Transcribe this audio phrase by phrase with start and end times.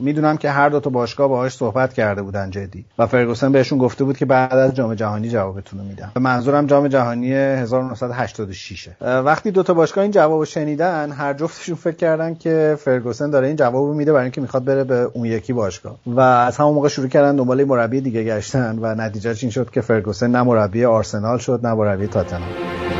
[0.00, 2.84] می‌دونم که هر دو تا باشگاه باهاش صحبت کرده بودن جدی.
[2.98, 6.12] و فرگوسن بهشون گفته بود که بعد از جام جهانی جوابتون رو میدم.
[6.16, 12.34] منظورم جام جهانی 1986 وقتی دو تا باشگاه این جوابو شنیدن هر جفتشون فکر کردن
[12.34, 15.96] که فرگوسن داره این جوابو میده برای اینکه می‌خواد بره به اون یکی باشگاه.
[16.06, 19.80] و از همون موقع شروع کردن دنبال مربی دیگه گشتن و نتیجهش این شد که
[19.80, 22.99] فرگوسن نه مربی آرسنال شد نه مربی تاتنهام.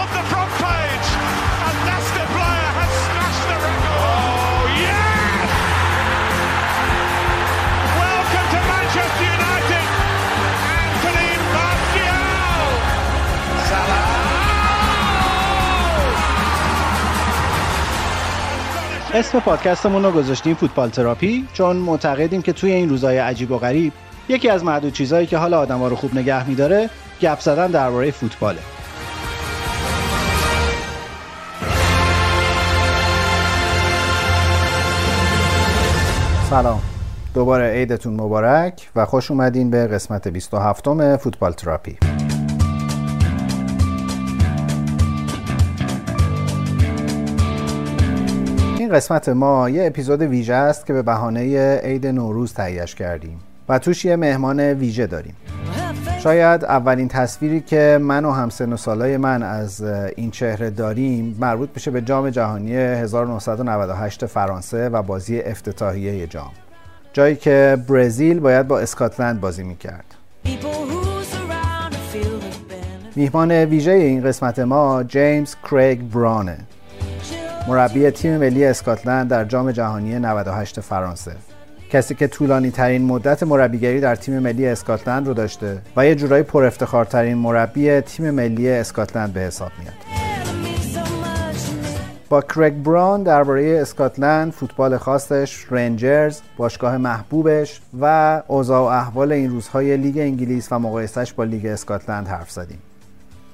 [19.13, 23.93] اسم پادکستمون رو گذاشتیم فوتبال تراپی چون معتقدیم که توی این روزهای عجیب و غریب
[24.29, 26.89] یکی از معدود چیزهایی که حال آدم‌ها رو خوب نگه میداره
[27.21, 28.59] گپ زدن درباره فوتباله.
[36.49, 36.81] سلام.
[37.33, 41.97] دوباره عیدتون مبارک و خوش اومدین به قسمت 27 فوتبال تراپی.
[48.91, 53.39] قسمت ما یه اپیزود ویژه است که به بهانه عید نوروز تهیهش کردیم
[53.69, 55.35] و توش یه مهمان ویژه داریم.
[56.23, 59.83] شاید اولین تصویری که من و همسن و سالای من از
[60.15, 66.51] این چهره داریم مربوط بشه به جام جهانی 1998 فرانسه و بازی افتتاحیه جام.
[67.13, 70.05] جایی که برزیل باید با اسکاتلند بازی می‌کرد.
[73.15, 76.57] میهمان ویژه این قسمت ما جیمز کریگ برانه.
[77.67, 81.31] مربی تیم ملی اسکاتلند در جام جهانی 98 فرانسه
[81.89, 86.43] کسی که طولانی ترین مدت مربیگری در تیم ملی اسکاتلند رو داشته و یه جورایی
[86.43, 89.93] پر افتخارترین مربی تیم ملی اسکاتلند به حساب میاد
[92.29, 99.49] با کرگ بران درباره اسکاتلند، فوتبال خاصش، رنجرز، باشگاه محبوبش و اوضاع و احوال این
[99.51, 102.79] روزهای لیگ انگلیس و مقایسش با لیگ اسکاتلند حرف زدیم.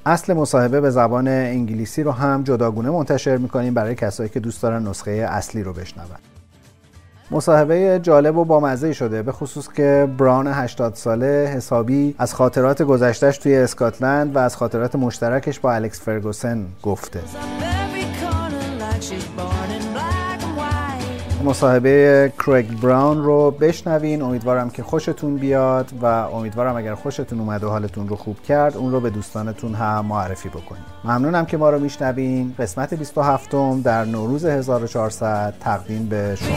[0.08, 4.88] اصل مصاحبه به زبان انگلیسی رو هم جداگونه منتشر می‌کنیم برای کسایی که دوست دارن
[4.88, 6.06] نسخه اصلی رو بشنون.
[7.32, 13.38] مصاحبه جالب و بامزه شده به خصوص که بران 80 ساله حسابی از خاطرات گذشتهش
[13.38, 17.20] توی اسکاتلند و از خاطرات مشترکش با الکس فرگوسن گفته.
[21.44, 24.22] مصاحبه کرگ براون رو بشنوین.
[24.22, 28.92] امیدوارم که خوشتون بیاد و امیدوارم اگر خوشتون اومد و حالتون رو خوب کرد اون
[28.92, 32.56] رو به دوستانتون هم معرفی بکنید ممنونم که ما رو میشنوین.
[32.60, 33.52] قسمت 27
[33.84, 36.56] در نوروز 1400 تقدیم به شما.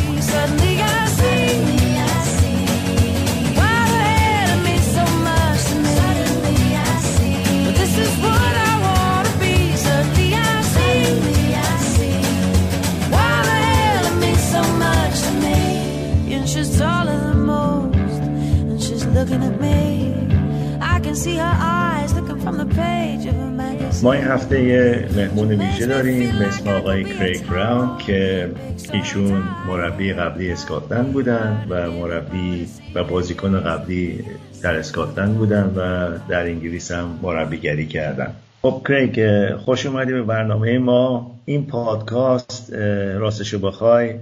[24.02, 28.50] ما این هفته یه مهمون ویژه داریم به اسم آقای کریگ براون که
[28.92, 34.24] ایشون مربی قبلی اسکاتلند بودن و مربی و بازیکن قبلی
[34.62, 38.34] در اسکاتلند بودن و در انگلیس هم مربیگری کردن.
[38.62, 41.34] خب کریگ خوش اومدی به برنامه ما.
[41.44, 42.72] این پادکاست
[43.18, 44.14] راستشو بخوای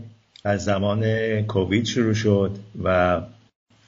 [0.45, 1.03] از زمان
[1.43, 2.51] کووید شروع شد
[2.85, 3.21] و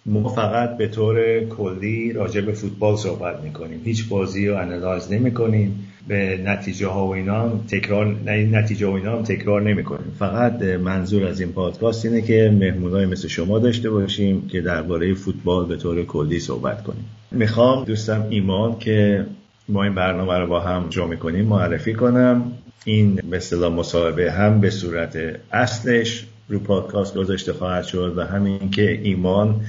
[0.07, 3.81] ما فقط به طور کلی راجع به فوتبال صحبت می‌کنیم.
[3.85, 5.87] هیچ بازی رو analyze نمی‌کنیم.
[6.09, 10.13] به نتیجه ها و اینا تکرار نتیجه و اینا هم تکرار نمی‌کنیم.
[10.19, 15.67] فقط منظور از این پادکاست اینه که مهمونای مثل شما داشته باشیم که درباره فوتبال
[15.67, 17.05] به طور کلی صحبت کنیم.
[17.31, 19.27] می‌خوام دوستم ایمان که
[19.69, 22.53] ما این برنامه رو با هم جا می‌کنیم معرفی کنم.
[22.85, 25.19] این به اصطلاح مصاحبه هم به صورت
[25.53, 29.61] اصلش رو پادکاست گذاشته خواهد شد و همین که ایمان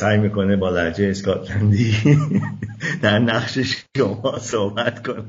[0.00, 1.94] سعی می‌کنه با لحجه اسکاتلندی
[3.02, 3.58] در نقش
[3.96, 5.22] شما صحبت کنه.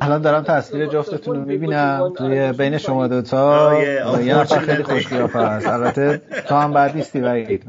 [0.00, 2.12] الان دارم تصویر جفتتون رو می‌بینم.
[2.16, 3.72] توی بین شما دوتا
[4.24, 5.66] یه نفر خیلی خوش هست.
[5.66, 7.64] البته تو هم بعد نیستی وحید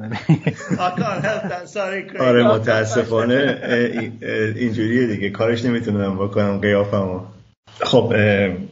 [2.19, 3.59] آره متاسفانه
[4.55, 5.29] اینجوریه دیگه.
[5.29, 7.19] کارش نمی‌تونم بکنم قیافمو.
[7.81, 8.13] خب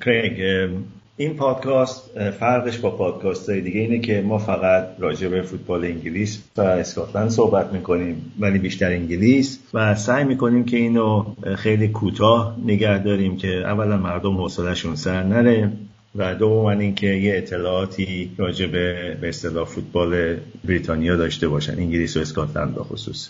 [0.01, 0.69] کریگ
[1.17, 6.43] این پادکاست فرقش با پادکاست های دیگه اینه که ما فقط راجع به فوتبال انگلیس
[6.57, 11.25] و اسکاتلند صحبت می‌کنیم ولی بیشتر انگلیس و سعی می‌کنیم که اینو
[11.55, 15.71] خیلی کوتاه نگه داریم که اولا مردم حوصلهشون سر نره
[16.15, 22.19] و دوم اینکه یه اطلاعاتی راجع به به اصطلاح فوتبال بریتانیا داشته باشن انگلیس و
[22.19, 23.29] اسکاتلند به خصوص.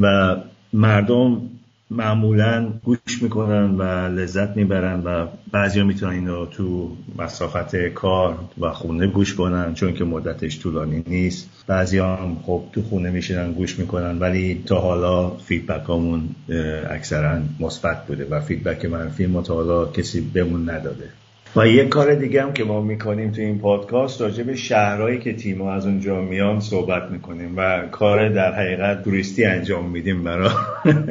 [0.00, 0.36] و
[0.72, 1.42] مردم
[1.96, 9.06] معمولا گوش می‌کنن و لذت می‌برن و بعضی می‌تونن اینو تو مسافت کار و خونه
[9.06, 11.64] گوش کنن چون که مدتش طولانی نیست.
[11.66, 16.28] بعضی هم خب تو خونه میشینن گوش می‌کنن ولی تا حالا feedback همون
[16.90, 21.08] اکثرا مثبت بوده و feedback منفی ما تا حالا کسی بمون نداده.
[21.56, 25.32] و یه کار دیگه هم که ما می‌کنیم تو این پادکست راجع به شهرهایی که
[25.32, 30.50] تیم از اونجا میان صحبت می‌کنیم و کار در حقیقت توریستی انجام میدیم برای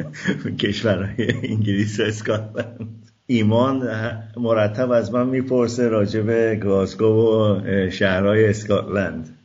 [0.60, 3.10] کشورهای انگلیس و اسکاتلند.
[3.26, 3.90] ایمان
[4.36, 7.60] مرتب از من می‌پرسه راجع به گلاسگو و
[7.90, 9.38] شهرهای اسکاتلند.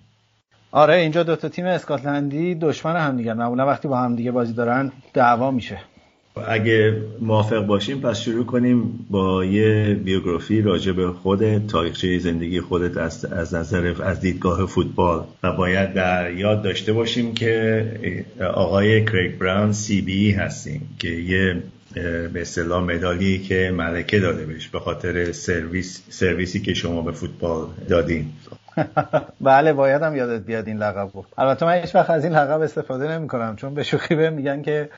[0.72, 4.92] آره اینجا دوتا تیم اسکاتلندی دشمن هم دیگه معمولا وقتی با هم دیگه بازی دارن
[5.14, 5.78] دعوا میشه.
[6.48, 12.98] اگه موافق باشیم پس شروع کنیم با یه بیوگرافی راجع به خود تاریخچه زندگی خودت
[12.98, 15.24] از, از نظر از دیدگاه فوتبال.
[15.44, 17.86] و باید در یاد داشته باشیم که
[18.54, 21.64] آقای کریگ براون سی بی هستیم که یه
[22.34, 27.68] به اصطلاح مدالی که ملکه داده بهش به خاطر سرویس سرویسی که شما به فوتبال
[27.90, 28.26] دادین.
[29.42, 31.26] بله باید هم یادت بیاد این لقب بود.
[31.38, 34.62] البته من هیچ وقت از این لقب استفاده نمی کنم چون به شوخی به میگن
[34.62, 34.90] که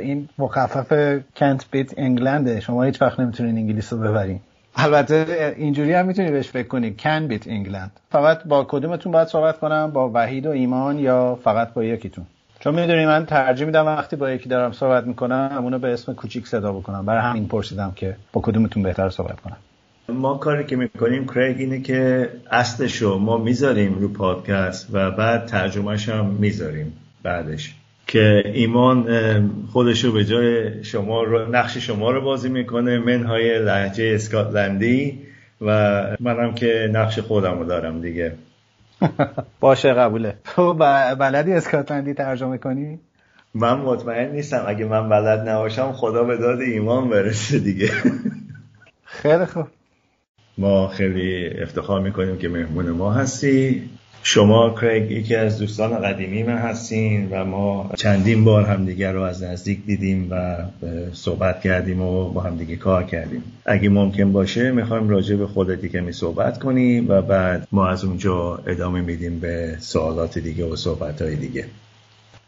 [0.00, 4.40] این مخفف کنت بیت انگلنده شما هیچ وقت نمی‌تونین انگلیس رو ببرین.
[4.76, 9.58] البته اینجوری هم می‌تونی بهش فکر کنی کن بیت انگلند فقط با کدومتون باید صحبت
[9.58, 12.26] کنم با وحید و ایمان یا فقط با یکیتون؟
[12.60, 16.46] چون می‌دونی من ترجیح میدم وقتی با یکی دارم صحبت می‌کنم اونو به اسم کوچیک
[16.46, 17.06] صدا بکنم.
[17.06, 19.56] برای همین پرسیدم که با کدومتون بهتر صحبت کنم.
[20.08, 26.08] ما کاری که می‌کنیم کریگ اینه که اصلشو ما می‌ذاریم رو پادکست و بعد ترجمهش
[26.08, 26.92] هم می‌ذاریم
[27.22, 27.74] بعدش.
[28.06, 29.06] که ایمان
[29.72, 35.18] خودشو به جای شما رو نقش شما رو بازی می‌کنه منهای لحجه اسکاتلندی
[35.60, 38.32] و منم که نقش خودم رو دارم دیگه.
[39.60, 40.34] باشه قبوله.
[40.44, 40.74] تو
[41.18, 42.98] بلدی اسکاتلندی ترجمه کنی؟
[43.54, 44.64] من مطمئن نیستم.
[44.66, 47.90] اگه من بلد نباشم خدا به داد ایمان برسه دیگه.
[49.04, 49.66] خیلی خوب.
[50.58, 53.82] ما خیلی افتخار می‌کنیم که مهمون ما هستی
[54.22, 59.42] شما کریگ یکی از دوستان قدیمی من هستین و ما چندین بار همدیگر رو از
[59.42, 60.56] نزدیک دیدیم و
[61.12, 63.42] صحبت کردیم و با همدیگه کار کردیم.
[63.66, 68.62] اگه ممکن باشه می‌خوایم راجع به خودت کمی صحبت کنیم و بعد ما از اونجا
[68.66, 71.64] ادامه میدیم به سوالات دیگه و صحبت های دیگه.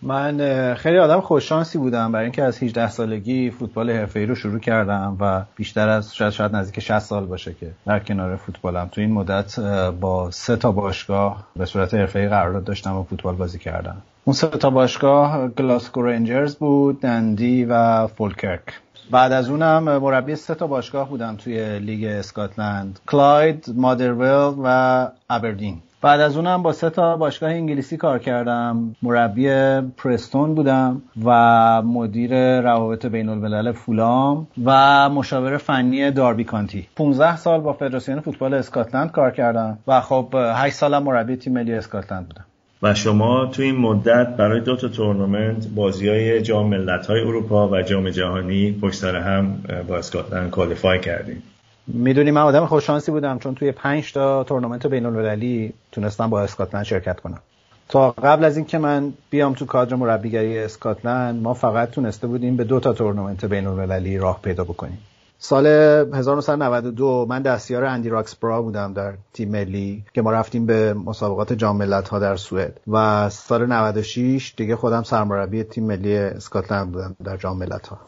[0.02, 5.16] من خیلی آدم خوششانسی بودم برای اینکه از 18 سالگی فوتبال حرفه‌ای رو شروع کردم
[5.20, 8.88] و بیشتر از شاید شاید نزدیک 60 سال باشه که در کنار فوتبالم.
[8.92, 9.60] تو این مدت
[10.00, 13.96] با سه تا باشگاه به صورت حرفه‌ای قرارداد داشتم و فوتبال بازی کردم.
[14.24, 18.62] اون سه تا باشگاه گلاسکو رنجرز بود، دندی و فالکرک.
[19.10, 23.00] بعد از اونم مربی سه تا باشگاه بودم توی لیگ اسکاتلند.
[23.06, 28.96] کلاید، مادرول و ابردین بعد از اونم با سه تا باشگاه انگلیسی کار کردم.
[29.02, 29.48] مربی
[29.96, 36.88] پرستون بودم و مدیر روابط بین الملل فولام و مشاور فنی داربی کانتی.
[36.96, 41.74] 15 سال با فدراسیون فوتبال اسکاتلند کار کردم و خب 8 سالم مربی تیم ملی
[41.74, 42.44] اسکاتلند بودم.
[42.82, 47.68] و شما تو این مدت برای دو تا تورنمنت بازی های جام ملت های اروپا
[47.68, 49.58] و جام جهانی پشت هم
[49.88, 51.42] با اسکاتلند qualify کردیم
[51.88, 56.84] می‌دونی من آدم خوش‌شانسی بودم چون توی پنج تا تورنمنت بین المللی تونستم با اسکاتلند
[56.84, 57.40] شرکت کنم.
[57.88, 62.64] تا قبل از اینکه من بیام تو کادر مربیگری اسکاتلند ما فقط تونسته بودیم به
[62.64, 64.98] دو تا تورنمنت بین المللی راه پیدا بکنیم.
[65.40, 71.52] سال 1992 من دستیار اندی راکسبرا بودم در تیم ملی که ما رفتیم به مسابقات
[71.52, 77.16] جام ملت ها در سوئد و سال 96 دیگه خودم سرمربی تیم ملی اسکاتلند بودم
[77.24, 77.98] در جام ملت ها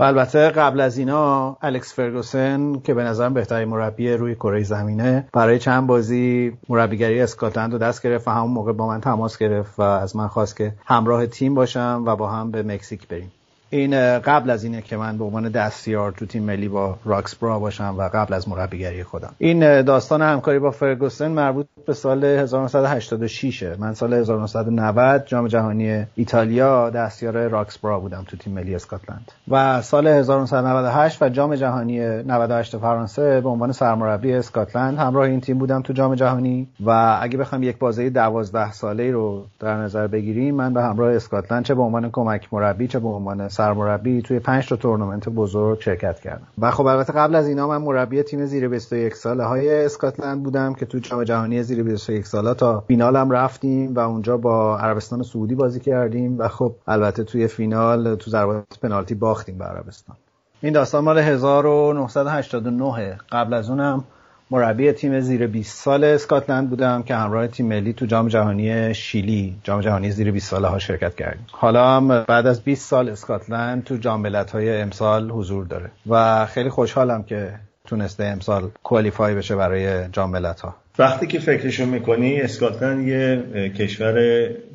[0.00, 5.28] و البته قبل از اینا الکس فرگوسن که به نظرم بهترین مربی روی کره زمینه
[5.32, 9.78] برای چند بازی مربیگری اسکاتلند رو دست گرفت و همون موقع با من تماس گرفت
[9.78, 13.32] و از من خواست که همراه تیم باشم و با هم به مکزیک بریم.
[13.70, 17.94] این قبل از اینه که من به عنوان دستیار تو تیم ملی با راکسبرا باشم
[17.98, 19.34] و قبل از مربیگری خودم.
[19.38, 26.90] این داستان همکاری با فرگوسن مربوط به سال 1986 من سال 1990 جام جهانی ایتالیا
[26.90, 29.32] دستیار راکسبرا بودم تو تیم ملی اسکاتلند.
[29.48, 35.58] و سال 1998 و جام جهانی 98 فرانسه به عنوان سرمربی اسکاتلند همراه این تیم
[35.58, 36.68] بودم تو جام جهانی.
[36.80, 41.64] و اگه بخوام یک بازی 12 ساله رو در نظر بگیریم من به همراه اسکاتلند
[41.64, 46.20] چه به عنوان کمک مربی چه به عنوان سرمربی توی 5 تا تورنمنت بزرگ شرکت
[46.20, 50.42] کردم و خب البته قبل از اینا من مربی تیم زیر 21 ساله های اسکاتلند
[50.42, 55.22] بودم که تو جام جهانی زیر 21 ساله تا فینالم رفتیم و اونجا با عربستان
[55.22, 60.16] سعودی بازی کردیم و خب البته توی فینال تو ضربات پنالتی باختیم به عربستان.
[60.62, 64.04] این داستان مال 1989 قبل از اونم
[64.50, 69.56] مربی تیم زیر 20 سال اسکاتلند بودم که همراه تیم ملی تو جام جهانی شیلی
[69.64, 71.46] جام جهانی زیر 20 ساله ها شرکت کردیم.
[71.52, 76.68] حالا هم بعد از 20 سال اسکاتلند تو جام های امسال حضور داره و خیلی
[76.68, 77.52] خوشحالم که
[77.86, 83.42] تونسته امسال کوالیفای بشه برای جام ها وقتی که فکرشو می‌کنی اسکاتلند یه
[83.78, 84.14] کشور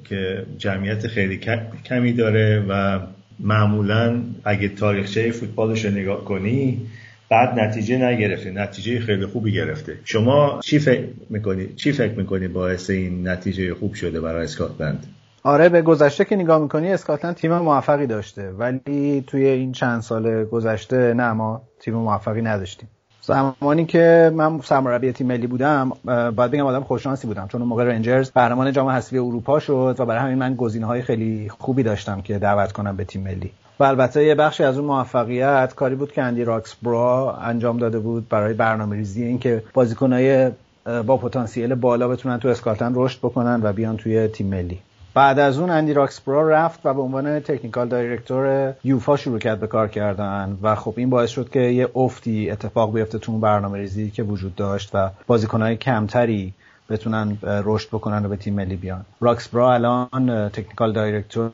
[0.03, 1.39] که جمعیت خیلی
[1.85, 2.99] کمی داره و
[3.39, 6.81] معمولا اگه تاریخچه فوتبالش رو نگاه کنی
[7.29, 12.89] بعد نتیجه نگرفته نتیجه خیلی خوبی گرفته شما چی فکر می‌کنی؟ چی فکر می‌کنی باعث
[12.89, 15.05] این نتیجه خوب شده برای اسکاتلند؟
[15.43, 18.51] آره به گذشته که نگاه می‌کنی اسکاتلند تیم موفقی داشته.
[18.51, 22.89] ولی توی این چند سال گذشته نه ما تیم موفقی نداشتیم.
[23.21, 27.47] زمانی که من سرمربی تیم ملی بودم باید بگم آدم خوششانسی بودم.
[27.47, 31.49] چون اون موقع رنجرز قهرمان جام حذفی اروپا شد و برای همین من گزینه‌های خیلی
[31.49, 33.51] خوبی داشتم که دعوت کنم به تیم ملی.
[33.79, 38.29] و البته یه بخشی از اون موفقیت کاری بود که اندی راکسبرا انجام داده بود
[38.29, 40.51] برای برنامه ریزی اینکه بازیکنهای
[41.05, 44.79] با پتانسیل بالا بتونن تو اسکاتلند رشد بکنن و بیان توی تیم ملی.
[45.13, 49.67] بعد از اون اندی راکسبرا رفت و به عنوان تکنیکال دایرکتور یوفا شروع کرد به
[49.67, 53.77] کار کردن و خب این باعث شد که یه افتی اتفاق بیفته تو اون برنامه
[53.77, 56.53] ریزی که وجود داشت و بازیکنهای کمتری
[56.89, 59.05] بتونن رشد بکنن و به تیم ملی بیان.
[59.21, 61.51] راکسبرا الان technical director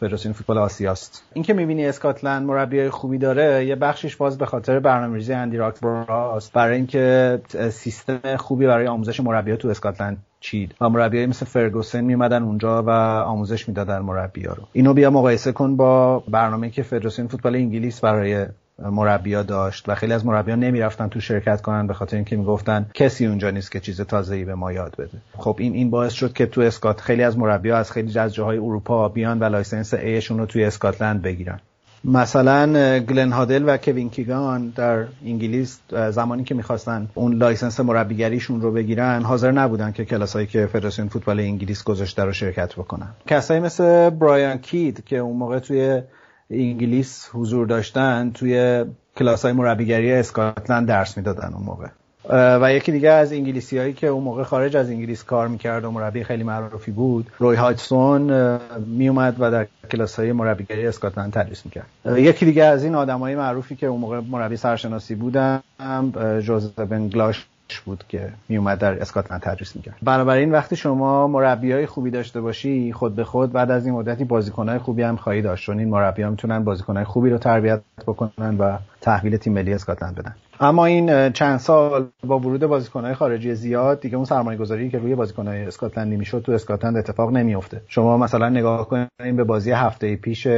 [0.00, 1.24] فدراسیون فوتبال آسیاست.
[1.32, 6.52] این که می‌بینی اسکاتلند مربی خوبی داره یه بخشش باز به خاطر برنامه‌ریزی اندی راکسبراست
[6.52, 7.38] برای اینکه
[7.70, 10.74] سیستم خوبی برای آموزش مربیا تو اسکاتلند چید.
[10.80, 12.90] و مربیای مثل فرگوسن میمدن اونجا و
[13.26, 14.62] آموزش می‌دادن مربیا رو.
[14.72, 18.46] اینو بیا مقایسه کن با برنامه که فدراسیون فوتبال انگلیس برای
[18.80, 23.26] مربیا داشت و خیلی از مربیان نمی‌رفتن تو شرکت کنن به خاطر اینکه می‌گفتن کسی
[23.26, 25.18] اونجا نیست که چیز تازه‌ای به ما یاد بده.
[25.36, 28.58] خب این این باعث شد که تو اسکاتلند خیلی از مربیا از خیلی از جاهای
[28.58, 31.60] اروپا بیان و license ایشون رو توی اسکاتلند بگیرن.
[32.04, 38.72] مثلا گلن هادل و کوین کیگان در انگلیس زمانی که می‌خواستن اون license مربیگریشون رو
[38.72, 43.08] بگیرن حاضر نبودن که کلاسایی که فدراسیون فوتبال انگلیس گذاشته رو شرکت بکنن.
[43.26, 46.02] کسایی مثل برایان کید که اون موقع توی
[46.50, 48.84] انگلیس حضور داشتن توی
[49.16, 51.86] کلاس های مربیگری اسکاتلند درس می‌دادن اون موقع.
[52.32, 55.90] و یکی دیگه از انگلیسی هایی که اون موقع خارج از انگلیس کار می‌کرد و
[55.90, 61.86] مربی خیلی معروفی بود روی هاجسون میومد و در کلاس های مربیگری اسکاتلند تدریس می‌کرد.
[62.16, 65.60] یکی دیگه از این آدمای معروفی که اون موقع مربی سرشناسی بودن
[66.40, 67.46] جوزف بنگلاش
[67.78, 69.96] بود که میومد در اسکاتلند تدریس می‌کرد.
[70.02, 74.26] بنابراین وقتی شما مربی های خوبی داشته باشی خود به خود بعد از این مدتی
[74.56, 75.66] های خوبی هم خواهی داشت.
[75.66, 80.14] چون این مربی ها می‌تونن های خوبی رو تربیت بکنن و تحویل تیم ملی اسکاتلند
[80.14, 80.34] بدن.
[80.60, 85.14] اما این چند سال با ورود بازیکنهای خارجی زیاد دیگه اون سرمایه گذاری که روی
[85.14, 90.48] بازیکنهای اسکاتلندی می‌شد تو اسکاتلند اتفاق نمیفته شما مثلا نگاه کنید به بازی هفته پیش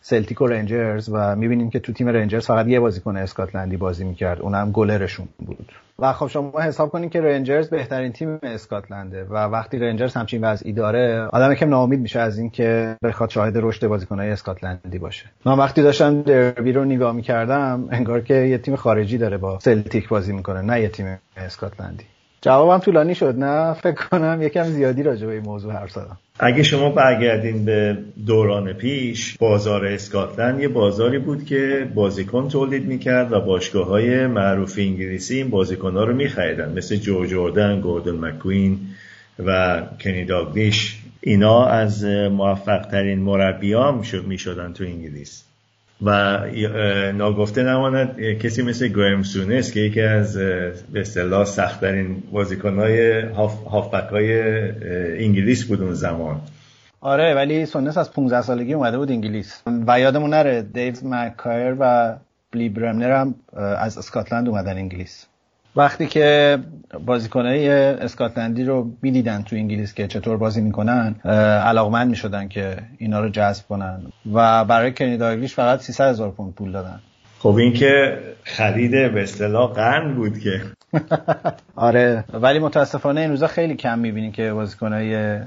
[0.00, 4.40] سلتیک و رنجرز و می‌بینیم که تو تیم رنجرز فقط یه بازیکن اسکاتلندی بازی می‌کرد.
[4.40, 5.72] اونم گلرشون بود.
[5.98, 10.72] و خب شما حساب کنید که رنجرز بهترین تیم اسکاتلنده و وقتی رنجرز همچین وضعی
[10.72, 15.26] داره آدم کم ناامید میشه از اینکه بخواد شاهد رشد بازیکنهای اسکاتلندی باشه.
[15.46, 20.08] من وقتی داشتم دربی رو نگاه می‌کردم انگار که یه تیم خارجی داره با سلتیک
[20.08, 22.04] بازی می‌کنه نه یه تیم اسکاتلندی.
[22.40, 26.18] جوابم طولانی شد نه؟ فکر کنم یکم زیادی راجع به این موضوع حرف زدم.
[26.38, 33.32] اگه شما برگردین به دوران پیش بازار اسکاتلند یه بازاری بود که بازیکن تولید می‌کرد
[33.32, 38.78] و باشگاه های معروف انگلیسی این بازیکن ها رو میخریدن مثل جو جوردن، گوردن مکوین
[39.46, 40.98] و کنی داگلیش.
[41.20, 45.44] اینا از موفق ترین مربیان می‌شدن تو انگلیس.
[46.02, 46.40] و
[47.12, 53.20] ناگفته نماند کسی مثل گریم سونس که یکی از به اصطلاح سختترین بازیکنهای
[53.70, 54.40] هافبک های
[55.24, 56.40] انگلیس بود اون زمان.
[57.00, 59.62] آره ولی سونس از 15 سالگی اومده بود انگلیس.
[59.86, 62.14] و یادمون نره دیو مکایر و
[62.52, 65.26] بلی برمنر هم از اسکاتلند اومدن انگلیس.
[65.76, 66.58] وقتی که
[67.06, 71.14] بازیکنهای اسکاتلندی رو می‌دیدن تو انگلیس که چطور بازی می‌کنن
[71.64, 74.00] علاقمند می‌شدن که اینا رو جذب کنن.
[74.32, 77.00] و برای کنی داگلیش فقط 300 هزار پوند پول دادن.
[77.38, 80.60] خب این که خرید به اصطلاح قرن بود که.
[81.76, 82.24] آره.
[82.32, 85.38] ولی متاسفانه این روزا خیلی کم می‌بینی که بازیکنهای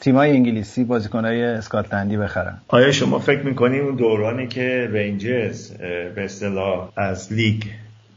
[0.00, 2.58] تیمای انگلیسی بازیکنهای اسکاتلندی بخرن.
[2.68, 5.72] آیا شما فکر می‌کنید اون دورانی که رنجرز
[6.14, 7.62] به اصطلاح از لیگ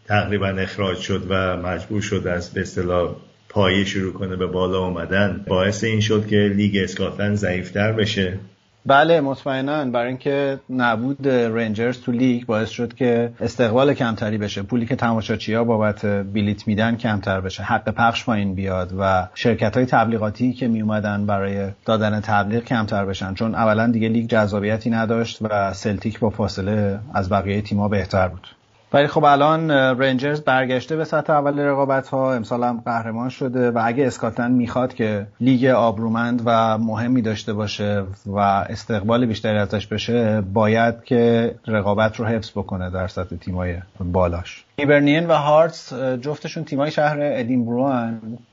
[0.09, 3.15] تقریبا اخراج شد و مجبور شد از به اصطلاح
[3.49, 8.39] پایه شروع کنه به بالا اومدن باعث این شد که لیگ اسکاتلند ضعیفتر بشه.
[8.85, 9.85] بله مطمئنا.
[9.85, 14.61] برای اینکه نبود رنجرز تو لیگ باعث شد که استقبال کمتری بشه.
[14.61, 17.63] پولی که تماشاچی ها بابت بلیت میدن کمتر بشه.
[17.63, 23.05] حق پخش پایین بیاد و شرکت های تبلیغاتی که می اومدن برای دادن تبلیغ کمتر
[23.05, 23.33] بشن.
[23.33, 28.47] چون اولا دیگه لیگ جذابیتی نداشت و سلتیک با فاصله از بقیه تیم‌ها بهتر بود.
[28.93, 33.81] ولی خب الان رنجرز برگشته به سطح اول رقابت ها امسال هم قهرمان شده و
[33.85, 40.41] اگه اسکاتلند می‌خواد که لیگ آبرومند و مهمی داشته باشه و استقبال بیشتری ازش بشه
[40.41, 44.65] باید که رقابت رو حفظ بکنه در سطح تیمای بالاش.
[44.75, 47.91] ایبرنین و هارتس جفتشون تیمای شهر ادینبرو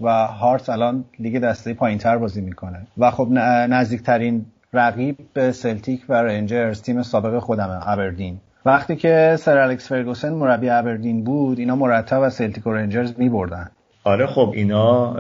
[0.01, 2.87] و هارتس الان لیگ دسته پایینتر بازی می‌کنه.
[2.99, 3.29] و خب
[3.71, 10.69] نزدیکترین رقیب سلتیک و رنجرز تیم سابق خودمه ابردین وقتی که سر الکس فرگوسن مربی
[10.69, 13.71] ابردین بود اینا مرتب از سلتیک و رنجرز می بردن
[14.05, 15.13] آره خب اینا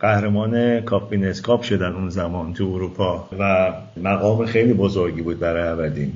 [0.00, 6.12] قهرمان کاپ کاپ شدن اون زمان تو اروپا و مقام خیلی بزرگی بود برای ابردین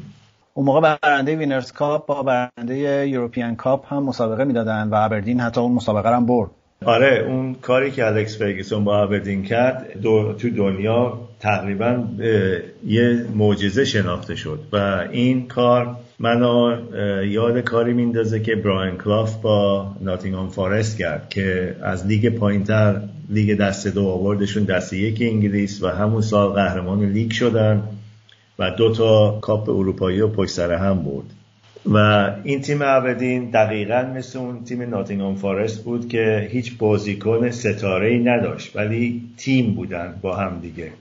[0.54, 5.60] اون موقع برنده Winners' Cup با برنده European Cup هم مسابقه می‌دادن و ابردین حتی
[5.60, 6.50] اون مسابقه هم برد.
[6.84, 9.86] آره اون کاری که الکس فرگسون با ابردین کرد
[10.38, 12.04] تو دنیا تقریبا
[12.86, 16.76] یه معجزه شناخته شد و این کار منو
[17.24, 23.00] یاد کاری میندازه که براین کلاف با ناتینگهام فارست کرد که از لیگ پایینتر
[23.30, 27.82] لیگ دست دو آوردشون دست یک انگلیس و همون سال قهرمان لیگ شدن
[28.58, 31.24] و دو تا کاپ اروپایی و پشت سر هم برد.
[31.86, 38.08] و این تیم ابدین دقیقا مثل اون تیم ناتینگهام فارست بود که هیچ بازیکن ستاره
[38.08, 40.92] ای نداشت ولی تیم بودن با هم دیگه.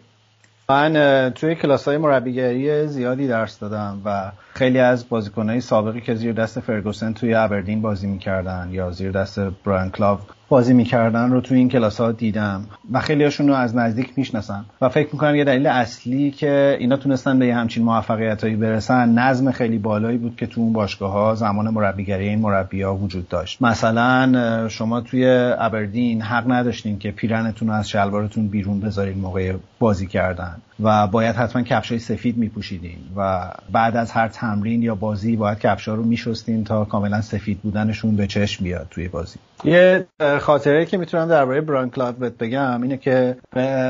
[0.69, 6.33] من توی کلاس های مربیگری زیادی درس دادم و خیلی از بازیکنهای سابقی که زیر
[6.33, 10.19] دست فرگوسن توی ابردین بازی می‌کردن یا زیر دست بران کلاو
[10.50, 14.65] بازی می‌کردن رو توی این کلاس ها دیدم و خیلی هاشون رو از نزدیک می‌شناسم
[14.82, 19.10] و فکر می‌کنم یه دلیل اصلی که اینا تونستن به یه همچین موفقیت هایی برسن
[19.10, 23.30] نظم خیلی بالایی بود که تو اون باشگاه ها زمان مربیگری این مربی ها وجود
[23.30, 23.62] داشت.
[23.62, 25.28] مثلا شما توی
[25.60, 30.56] ابردین حق نداشتین که پیرنتون رو از شلوارتون بیرون بذارین موقع بازی کردن.
[30.84, 35.96] و باید حتما کفشای سفید میپوشیدین و بعد از هر تمرین یا بازی باید کفشا
[35.96, 39.39] رو میشستین تا کاملا سفید بودنشون به چشم بیاد توی بازی.
[39.63, 40.08] یه
[40.39, 43.38] خاطره که می‌تونم درباره بران کلاو بگم اینه که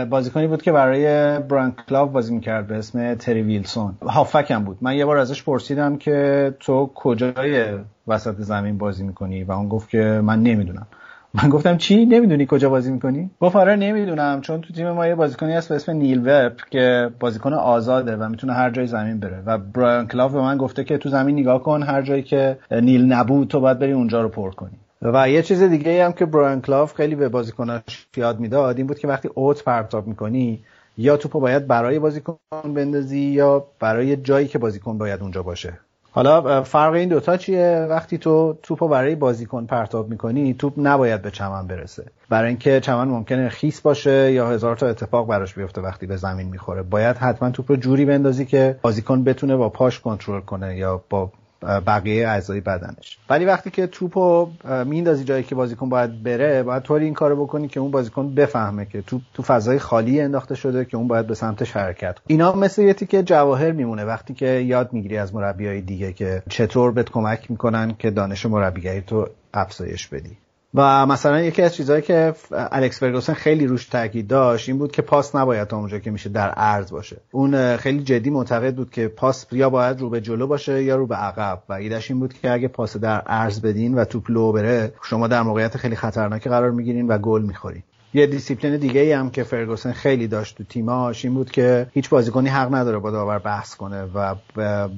[0.09, 3.93] بازیکنی بود که برای بران کلاو بازی می‌کرد به اسم تری ویلسون.
[4.01, 4.77] هافک هم بود.
[4.81, 7.65] من یه بار ازش پرسیدم که تو کجای
[8.07, 10.87] وسط زمین بازی می‌کنی و اون گفت که من نمی‌دونم.
[11.33, 15.15] من گفتم چی؟ نمی‌دونی کجا بازی می‌کنی؟ گفت آره نمی‌دونم چون تو تیم ما یه
[15.15, 19.43] بازیکنی هست به اسم نیل وب که بازیکن آزاده و می‌تونه هر جای زمین بره
[19.45, 23.13] و بران کلاو به من گفته که تو زمین نگاه کن هر جایی که نیل
[23.13, 24.77] نبود تو باید بری اونجا رو پر کنی.
[25.01, 28.99] و یه چیز دیگه هم که بران کلاف خیلی به بازیکناش یاد می‌داد این بود
[28.99, 30.63] که وقتی اوت پرتاب می‌کنی
[30.97, 35.73] یا توپو باید برای بازیکن بندازی یا برای جایی که بازیکن باید اونجا باشه.
[36.11, 41.31] حالا فرق این دوتا چیه؟ وقتی تو توپو برای بازیکن پرتاب می‌کنی توپ نباید به
[41.31, 42.05] چمن برسه.
[42.29, 46.47] برای اینکه چمن ممکنه خیس باشه یا هزار تا اتفاق براش بیفته وقتی به زمین
[46.47, 46.83] می‌خوره.
[46.83, 51.31] باید حتما توپ رو جوری بندازی که بازیکن بتونه با پاش کنترل کنه یا با
[51.61, 53.17] بقیه اعضای بدنش.
[53.29, 54.49] ولی وقتی که توپو
[54.85, 58.85] میندازی جایی که بازیکن باید بره باید طوری این کارو بکنی که اون بازیکن بفهمه
[58.85, 62.25] که توپ تو فضای خالی انداخته شده که اون باید به سمتش حرکت کنه.
[62.27, 64.05] اینا مثل یه تیکه جواهر میمونه.
[64.05, 69.01] وقتی که یاد می‌گیری از مربیای دیگه که چطور بهت کمک می‌کنن که دانش مربیگری
[69.01, 70.37] تو افزایش بدی.
[70.73, 75.01] و مثلا یکی از چیزهایی که الکس فرگوسن خیلی روش تاکید داشت این بود که
[75.01, 77.17] پاس نباید اونجا که میشه در عرض باشه.
[77.31, 81.07] اون خیلی جدی معتقد بود که پاس یا باید رو به جلو باشه یا رو
[81.07, 84.51] به عقب و ایدش این بود که اگه پاس در عرض بدین و توپ لو
[84.51, 87.83] بره شما در موقعیت خیلی خطرناکی قرار می‌گیرین و گل می‌خورین.
[88.13, 92.09] یه دیسیپلین دیگه ای هم که فرگوسن خیلی داشت تو تیماش این بود که هیچ
[92.09, 94.35] بازیکنی حق نداره با داور بحث کنه و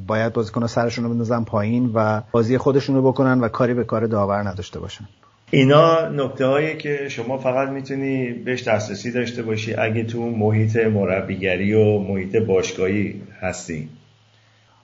[0.08, 4.08] باید بازیکن‌ها سرشون رو بندازن پایین و بازی خودشون رو بکنن و کاری به کار
[4.08, 5.08] داور نداشته باشن.
[5.54, 11.74] اینا نکته هایی که شما فقط می‌تونی بهش دسترسی داشته باشی اگه تو محیط مربیگری
[11.74, 13.90] و محیط باشگاهی هستی.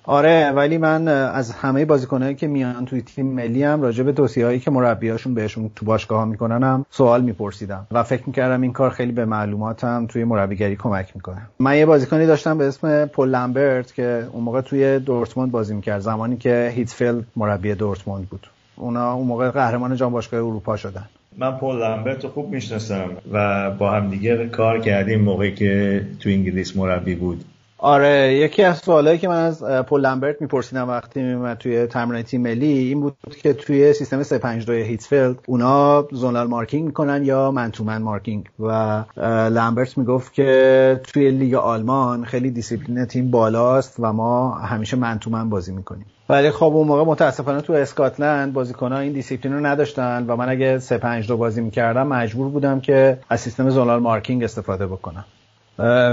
[0.03, 4.60] آره ولی من از همه بازیکنایی که میان توی تیم ملی هم راجع به هایی
[4.60, 9.12] که مربیاشون بهشون تو باشگاه ها می‌کنن سوال میپرسیدم و فکر می‌کردم این کار خیلی
[9.12, 11.41] به معلوماتم توی مربیگری کمک می‌کنه.
[11.60, 15.99] من یه بازیکنی داشتم به اسم پل لامبرت که اون موقع توی دورتموند بازی می‌کرد
[15.99, 18.47] زمانی که هیتفیلد مربی دورتموند بود.
[18.77, 21.05] اونا اون موقع قهرمان جام باشگاه اروپا شدن.
[21.37, 26.77] من پول لامبرت خوب می‌شناسم و با هم دیگه کار کردیم موقعی که تو انگلیس
[26.77, 27.45] مربی بود.
[27.79, 32.41] آره یکی از سوالایی که من از پول لامبرت میپرسیدم وقتی میمد توی تمرین تیم
[32.41, 38.49] ملی این بود که توی سیستم 352 هیتسفیلد اونا zonal marking می‌کنن یا man-to-man marking؟
[38.59, 39.03] و
[39.49, 45.71] لامبرت می‌گفت که توی لیگ آلمان خیلی دیسیپلین تیم بالاست و ما همیشه man-to-man بازی
[45.73, 46.05] می‌کنیم.
[46.29, 50.79] ولی خب اون موقع متاسفانه تو اسکاتلند بازیکنان این دیسیپلین رو نداشتن و من اگه
[50.79, 55.25] 3 5 2 بازی می‌کردم مجبور بودم که از سیستم zonal marking استفاده بکنم.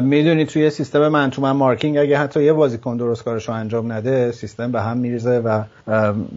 [0.03, 4.73] می‌دونی توی سیستم man-to-man marking اگه حتی یه بازیکن درست کارش رو انجام نده سیستم
[4.73, 5.63] به هم میریزه و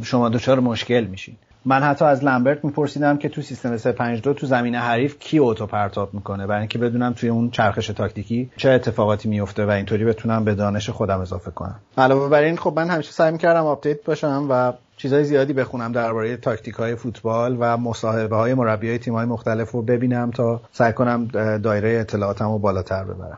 [0.04, 1.36] شما دچار مشکل میشین.
[1.66, 6.14] من حتی از لمبرت میپرسیدم که تو سیستم 352 تو زمین حریف کی اوتو پرتاب
[6.14, 10.56] می‌کنه؟ برای اینکه بدونم توی اون چرخش تاکتیکی چه اتفاقاتی میفته و اینطوری بتونم به
[10.56, 11.80] دانش خودم اضافه کنم.
[11.98, 16.38] علاوه بر این خب من همیشه سعی می‌کردم update باشم و چیزهای زیادی بخونم درباره
[16.38, 20.94] تاکتیک های فوتبال و مصاحبه های مربی های تیم های مختلف رو ببینم تا سعی
[20.94, 23.38] کنم دایره اطلاعاتم رو بالاتر ببرم.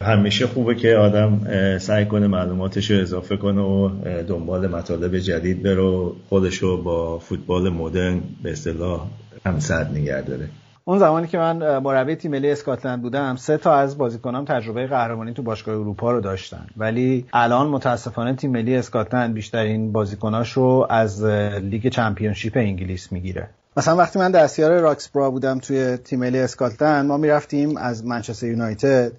[0.00, 1.40] همیشه خوبه که آدم
[1.78, 3.90] سعی کنه معلوماتش رو اضافه کنه و
[4.22, 9.06] دنبال مطالب جدید بره خودش رو با فوتبال مدرن به اصطلاح
[9.46, 10.48] همسد نگه داره.
[10.84, 15.32] اون زمانی که من مربی تیم ملی اسکاتلند بودم سه تا از بازیکنام تجربه قهرمانی
[15.32, 16.66] تو باشگاه اروپا رو داشتن.
[16.76, 23.48] ولی الان متاسفانه تیم ملی اسکاتلند بیشترین بازیکناش رو از لیگ چمپیونشیپ انگلیس می‌گیره.
[23.76, 29.12] مثلا وقتی من دستیار راکسبرا بودم توی تیم ملی اسکاتلند ما می‌رفتیم از منچستر یونایتد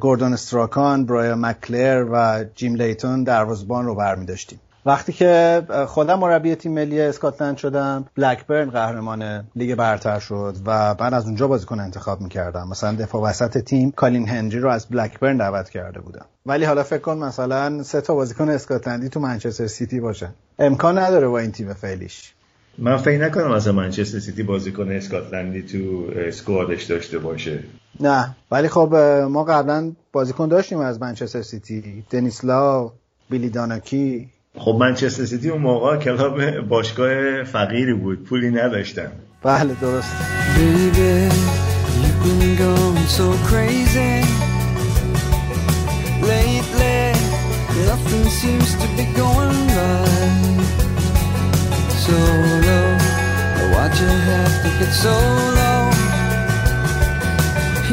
[0.00, 4.60] گوردون استراکان، برایان مک‌کلر و جیم لیتون دروازبان رو برمیداشتیم.
[4.86, 11.14] وقتی که خودم مربی تیم ملی اسکاتلند شدم بلکبرن قهرمان لیگ برتر شد و من
[11.14, 12.68] از اونجا بازیکن انتخاب می‌کردم.
[12.68, 16.26] مثلا دفاع وسط تیم کالین هنری رو از بلکبرن دعوت کرده بودم.
[16.46, 21.28] ولی حالا فکر کن مثلا سه تا بازیکن اسکاتلندی تو منچستر سیتی باشن امکان نداره
[21.28, 22.34] با این تیم فعلیش.
[22.78, 27.58] من فکر نکنم از منچستر سیتی بازیکن اسکاتلندی تو squad ش داشته باشه.
[28.00, 28.36] نه.
[28.50, 28.94] ولی خب
[29.30, 32.04] ما قبلا بازیکن داشتیم از منچستر سیتی.
[32.10, 32.90] دنیس لا
[33.30, 34.30] ویلی داناکی.
[34.58, 38.24] خب منچستر سیتی اون موقع club باشگاه فقیری بود.
[38.24, 39.12] پولی نداشتن.
[39.42, 40.14] بله درست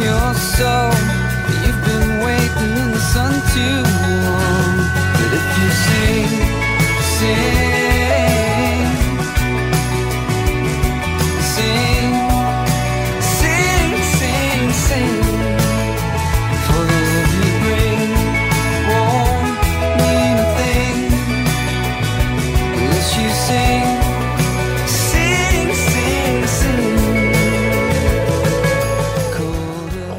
[0.02, 0.90] You're so,
[1.62, 3.84] you've been waiting in the sun too
[4.26, 4.81] long.
[5.34, 6.28] If you sing,
[7.02, 7.81] sing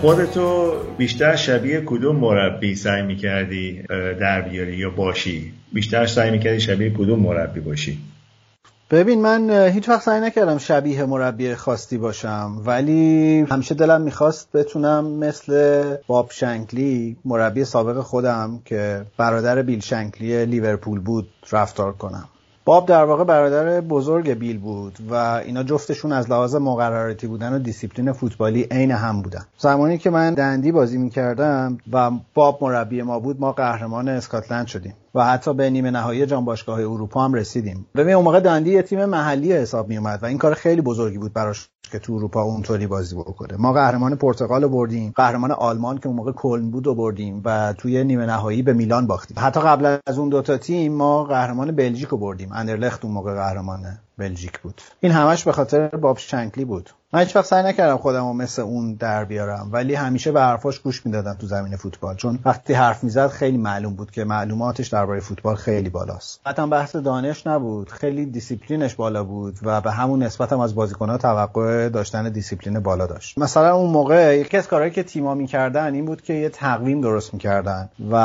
[0.02, 3.82] خودتو بیشتر شبیه کدوم مربی سعی می‌کردی
[4.20, 7.98] در بیاری یا باشی؟ بیشتر سعی می‌کردی شبیه کدوم مربی باشی؟
[8.90, 15.06] ببین من هیچ وقت سعی نکردم شبیه مربی خاصی باشم ولی همیشه دلم می‌خواست بتونم
[15.06, 22.28] مثل باب شنکلی مربی سابق خودم که برادر بیل شنکلی لیورپول بود رفتار کنم.
[22.64, 27.58] باب در واقع برادر بزرگ بیل بود و اینا جفتشون از لحاظ مقرراتی بودن و
[27.58, 29.44] دیسیپلین فوتبالی عین هم بودن.
[29.58, 34.94] زمانی که من دندی بازی می‌کردم و باب مربی ما بود ما قهرمان اسکاتلند شدیم.
[35.14, 37.86] و حتی به نیمه نهایی جام باشگاه اروپا هم رسیدیم.
[37.94, 41.18] ببین اون موقع دندی یه تیم محلی حساب می اومد و این کار خیلی بزرگی
[41.18, 43.56] بود براش که تو اروپا اونطوری بازی بکنه.
[43.58, 48.04] ما قهرمان پرتغال بردیم قهرمان آلمان که اون موقع کلن بود و بردیم و توی
[48.04, 49.36] نیمه نهایی به میلان باختیم.
[49.40, 52.52] حتی قبل از اون دوتا تیم ما قهرمان بلژیک رو بردیم.
[52.52, 54.80] اندرلخت اون موقع قهرمان بلژیک بود.
[55.00, 56.90] این همش به خاطر باب شنکلی بود.
[57.14, 60.78] من هیچ وقت سعی نکردم خودم رو مثل اون در بیارم ولی همیشه به حرفاش
[60.78, 62.16] گوش می‌دادم تو زمین فوتبال.
[62.16, 66.40] چون وقتی حرف می‌زد خیلی معلوم بود که معلوماتش درباره فوتبال خیلی بالاست.
[66.46, 67.90] حتی بحث دانش نبود.
[67.90, 73.06] خیلی دیسیپلینش بالا بود و به همون نسبت هم از بازیکن‌ها توقع داشتن دیسیپلین بالا
[73.06, 73.38] داشت.
[73.38, 77.34] مثلا اون موقع یکی از کارهایی که تیما می‌کردن این بود که یه تقویم درست
[77.34, 78.16] می‌کردن و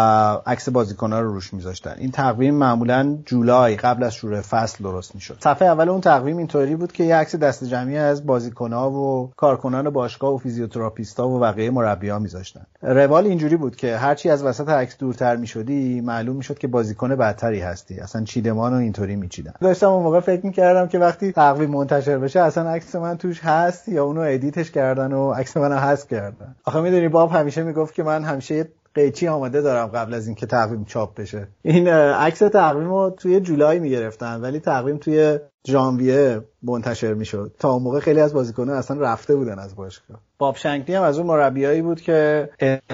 [0.46, 1.96] عکس بازیکن‌ها رو روش میذاشتن.
[1.98, 5.38] این تقویم معمولا جولای قبل از شروع فصل درست می‌شد.
[5.44, 9.90] صفحه اول اون تقویم اینطوری بود که یه عکس دست جمعی از بازیکن‌ها و کارکنان
[9.90, 12.66] باشگاه و فیزیوتراپیستا و بقیه مربی‌ها میذاشتن.
[12.82, 17.60] روال اینجوری بود که هرچی از وسط عکس دورتر می‌شدی معلوم می‌شد که بازیکن بدتری
[17.60, 18.00] هستی.
[18.00, 19.54] اصلا چیدمان و اینطوری میچیدن.
[19.62, 23.90] داشتم اون موقع فکر می‌کردم که وقتی تقویم منتشر بشه اصلا عکس من توش هست
[23.90, 26.56] یا اونو edit ش کردن و عکس منو حذف کردن.
[26.66, 30.86] آخه می‌دونی باب همیشه می‌گفت که من همیشه قیچی آماده دارم قبل از اینکه تقویم
[30.86, 31.48] چاپ بشه.
[31.62, 37.52] این عکس تقویم رو توی جولای می‌گرفتن ولی تقویم توی ژانویه منتشر می‌شد.
[37.60, 40.20] تا اون موقع خیلی از بازیکنان اصلا رفته بودن از باشگاه.
[40.40, 42.50] باب شنکلی هم از اون مربیایی بود که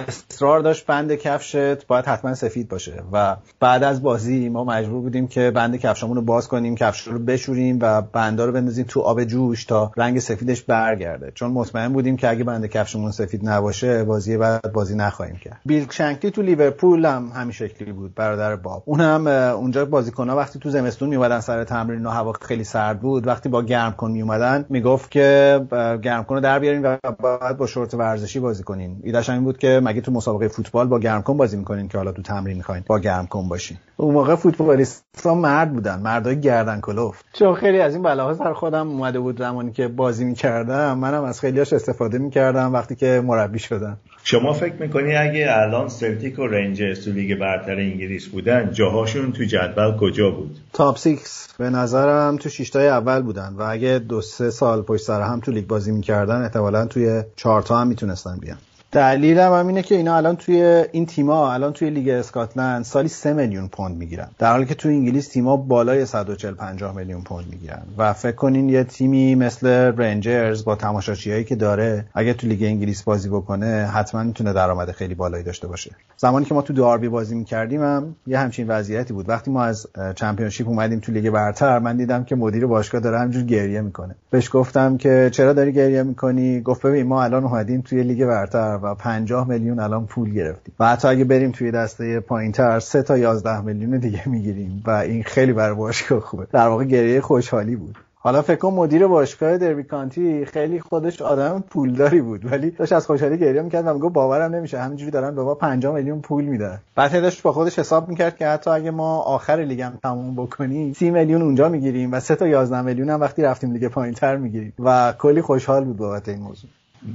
[0.08, 5.28] اصرار داشت بند کفشت باید حتما سفید باشه و بعد از بازی ما مجبور بودیم
[5.28, 9.24] که بند کفشمون رو باز کنیم کفش رو بشوریم و بندا رو بندازیم تو آب
[9.24, 11.32] جوش تا رنگ سفیدش برگرده.
[11.36, 15.60] چون مطمئن بودیم که اگه بند کفشمون سفید نباشه بازی بعد بازی نخواهیم کرد.
[15.66, 18.84] بیل شنکلی تو لیورپول هم همین شکلی بود برادر باب.
[18.86, 23.28] اون هم اونجا بازیکن‌ها وقتی تو زمستون میومدن سر تمرین و هوا خیلی سرد بود.
[23.28, 25.60] وقتی با گرم کن می اومدن می‌گفت که
[26.02, 29.00] گرم کن رو در بیارین و باید با شورت ورزشی بازی کنین.
[29.04, 32.12] ایدهش این بود که مگه تو مسابقه فوتبال با گرم کن بازی می‌کنین که حالا
[32.12, 37.26] تو تمرین می‌خواین با گرم کن باشین؟ اون موقع فوتبالیست‌ها مرد بودن مردای گردن کلفت.
[37.34, 40.98] چون خیلی از این بلاها سر خودم اومده بود زمانی که بازی می‌کردم.
[40.98, 43.98] منم از خیلیاش استفاده می‌کردم وقتی که مربی شدم.
[44.24, 49.44] شما فکر می‌کنی اگه الان سلتیک و رنجرز تو لیگ برتر انگلیس بودن جاهاشون تو
[49.44, 51.18] جدول کجا بود؟ top 6
[51.58, 55.52] به نظرم تو شیشتای اول بودن و اگه دو سه سال پشت سر هم تو
[55.52, 58.58] لیگ بازی می‌کردن احتمالا توی چهارتا هم می‌تونستن بیان.
[58.94, 63.34] دلیلم هم اینه که اینا الان توی این تیما الان توی لیگ اسکاتلند سالی 3
[63.34, 64.28] میلیون پوند می‌گیرن.
[64.40, 67.82] در حالی که توی انگلیس تیما بالای 140 50 میلیون پوند می‌گیرن.
[67.98, 73.04] و فکر کنین یه تیمی مثل رنجرز با تماشاچیایی که داره اگه تو لیگ انگلیس
[73.04, 75.92] بازی بکنه حتما می‌تونه درآمد خیلی بالایی داشته باشه.
[76.18, 79.30] زمانی که ما تو دربی بازی می‌کردیم هم یه همچین وضعیتی بود.
[79.30, 83.44] وقتی ما از Championship اومدیم تو لیگ برتر من دیدم که مدیر باشگاه داره همجور
[83.44, 84.16] گریه می‌کنه.
[84.30, 88.83] بهش گفتم که چرا داری گریه می‌کنی؟ گفت ببین ما الان اومدیم توی لیگ برتر
[88.84, 90.76] و 50 میلیون الان پول گرفتیم.
[90.80, 95.24] و حتی اگه بریم توی دسته پایینتر 3 تا 11 میلیون دیگه می‌گیریم و این
[95.24, 96.48] خیلی برای باشگاه خوبه.
[96.52, 97.98] در واقع گریه خوشحالی بود.
[98.16, 103.06] حالا فکر کنم مدیر باشگاه دربی کانتی خیلی خودش آدم پولداری بود ولی داشت از
[103.06, 106.80] خوشحالی گریه می‌کرد و باورم نمیشه همینجوری دارن به ما 5 میلیون پول میدن.
[106.96, 110.94] بعد داشت با خودش حساب می‌کرد که حتی اگه ما آخر لیگ هم تموم بکنیم
[110.94, 114.74] 30 میلیون اونجا می‌گیریم و 3 تا 11 میلیون هم وقتی رفتیم لیگ پایینتر می‌گیریم.
[114.80, 116.70] و کلی خوشحال بود بابت این موضوع.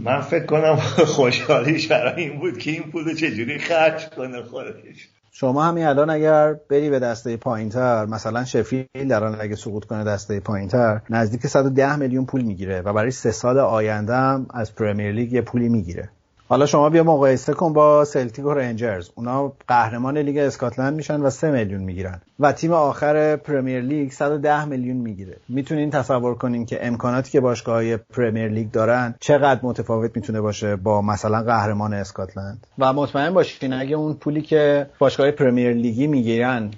[0.04, 0.76] من فکر کنم
[1.16, 5.08] خوشحالیش برای این بود که این پول چجوری خرج کنه خودش.
[5.32, 10.40] شما همین الان اگر بری به دسته پایینتر مثلا شفیلد الان اگه سقوط کنه دسته
[10.40, 15.32] پایینتر نزدیک 110 میلیون پول می‌گیره و برای سه سال آینده هم از Premier League
[15.32, 16.08] یه پولی می‌گیره.
[16.50, 19.10] حالا شما بیا مقایسه کن با سلتیک و رنجرز.
[19.14, 22.20] اونا قهرمان لیگ اسکاتلند میشن و 3 میلیون می‌گیرن.
[22.40, 25.36] و تیم آخر Premier League 110 میلیون می‌گیره.
[25.48, 31.02] می‌تونین تصور کنین که امکاناتی که باشگاه Premier League دارن چقدر متفاوت می‌تونه باشه با
[31.02, 36.70] مثلا قهرمان اسکاتلند؟ و مطمئن باشین اگه اون پولی که باشگاه Premier League ی می‌گیرن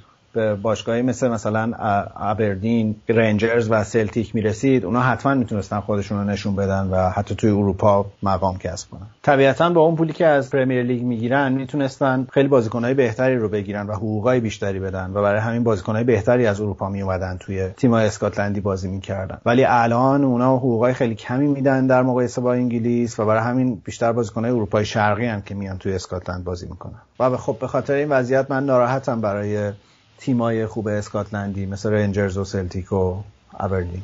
[0.63, 1.73] باشگاهی مثل مثلا
[2.17, 7.51] ابردین رنجرز و سلتیک می‌رسید اونا حتما می‌تونستن خودشون رو نشون بدن و حتی توی
[7.51, 9.07] اروپا مقام کسب کنن.
[9.23, 13.87] طبیعتا با اون پولی که از پرمیر لیگ می‌گیرن می‌تونستن خیلی بازیکنهای بهتری رو بگیرن
[13.87, 18.61] و حقوقای بیشتری بدن و برای همین بازیکنهای بهتری از اروپا میومدن توی تیم اسکاتلندی
[18.61, 19.39] بازی می‌کردن.
[19.47, 24.13] ولی الان اونا حقوقای خیلی کمی میدن در مقایسه با انگلیس و برای همین بیشتر
[24.13, 27.01] بازیکنهای اروپای شرقی هم که میان توی اسکاتلند بازی می‌کنن.
[27.21, 29.73] و خب به خاطر این وضعیت من ناراحتم برای
[30.21, 33.23] تیمای خوب اسکاتلندی مثل رنجرز و سلتیک و
[33.61, 34.03] ابردین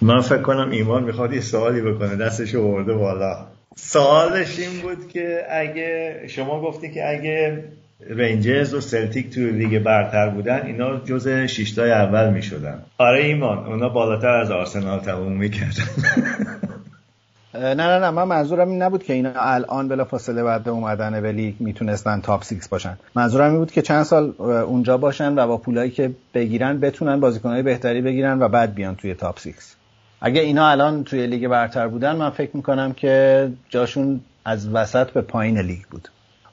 [0.00, 2.16] من فکر کنم ایمان می‌خواد یه سوالی بکنه.
[2.16, 3.46] دستش رو برده بالا.
[3.76, 7.64] سوالش این بود که اگه شما گفتی که اگه
[8.10, 12.82] رنجرز و سلتیک تو لیگ برتر بودن اینا جز شیشتای اول می‌شدن.
[12.98, 15.86] آره ایمان اونا بالاتر از آرسنال تموم می‌کردن.
[17.54, 21.32] نه نه نه من منظورم این نبود که اینا الان بلا فاصله بعد اومدن به
[21.32, 22.98] لیگ می‌تونستن top 6 باشن.
[23.14, 27.62] منظورم این بود که چند سال اونجا باشن و با پولایی که بگیرن بتونن بازیکنهای
[27.62, 29.52] بهتری بگیرن و بعد بیان توی top 6
[30.20, 35.20] اگه اینا الان توی لیگ برتر بودن من فکر می‌کنم که جاشون از وسط به
[35.20, 36.08] پایین لیگ بود.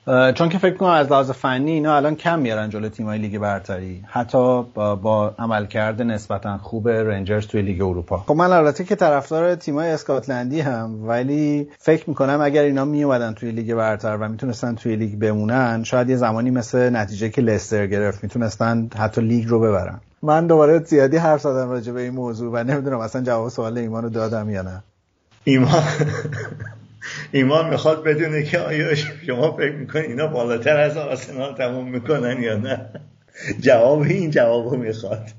[0.07, 4.03] چون که فکر کنم از لحاظ فنی اینا الان کم میارن جلو تیمای لیگ برتری.
[4.07, 8.17] حتی با, با عملکرد نسبتا خوب رنجرز توی لیگ اروپا.
[8.17, 13.73] خب من البته که طرفدار تیمای اسکاتلندی‌ام ولی فکر می‌کنم اگر اینا میومدن توی لیگ
[13.73, 18.89] برتر و می‌تونستن توی لیگ بمونن شاید یه زمانی مثل نتیجه که لستر گرفت می‌تونستن
[18.97, 19.99] حتی لیگ رو ببرن.
[20.21, 24.03] من دوباره زیادی حرف زدم راجع به این موضوع و نمی‌دونم اصلا جواب سوال ایمان
[24.03, 24.83] رو دادم یا نه.
[25.43, 25.83] ایمان؟
[27.31, 32.57] ایمان می‌خواد بدونه که آیا شما فکر می‌کنید اینا بالاتر از آرسنال تموم می‌کنن یا
[32.57, 32.85] نه.
[33.59, 35.29] جواب این جواب می‌خواد.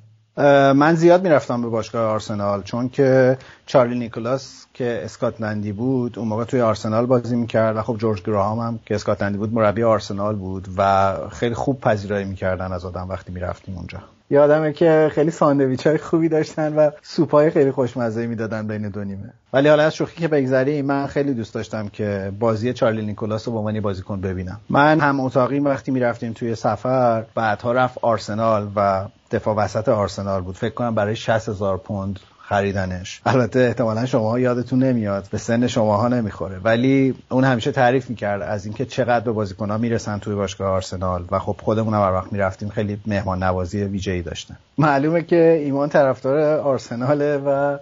[0.76, 6.44] من زیاد می‌رفتم به باشگاه آرسنال چون که چارلی نیکولاس که اسکاتلندی بود اون موقع
[6.44, 10.68] توی آرسنال بازی می‌کرد و خب جورج گراهام هم که اسکاتلندی بود مربی آرسنال بود
[10.76, 13.98] و خیلی خوب پذیرایی می‌کردن از آدم وقتی می‌رفتیم اونجا.
[14.30, 19.04] یادمه که خیلی ساندویچ های خوبی داشتن و سوپ های خیلی خوشمزه می‌دادن بین دو
[19.04, 19.32] نیمه.
[19.52, 23.54] ولی حالا از شوخی که بگذری من خیلی دوست داشتم که بازی چارلی نیکولاس رو
[23.54, 24.60] با من بازیکن ببینم.
[24.70, 30.56] من هم اتاقی وقتی می‌رفتیم توی سفر بعدها رفت آرسنال و دفاع وسط آرسنال بود.
[30.56, 33.20] فکر کنم برای 60 هزار پوند خریدنش.
[33.26, 36.58] البته احتمالا شما یادتون نمیاد به سن شماها نمی‌خوره.
[36.64, 41.38] ولی اون همیشه تعریف می‌کرد از اینکه چقدر به بازیکنها می‌رسن توی باشگاه آرسنال و
[41.38, 44.56] خب خودمون هر وقت می‌رفتیم خیلی مهمان نوازی ویژه‌ای داشتن.
[44.78, 47.78] معلومه که ایمان طرفدار آرسناله و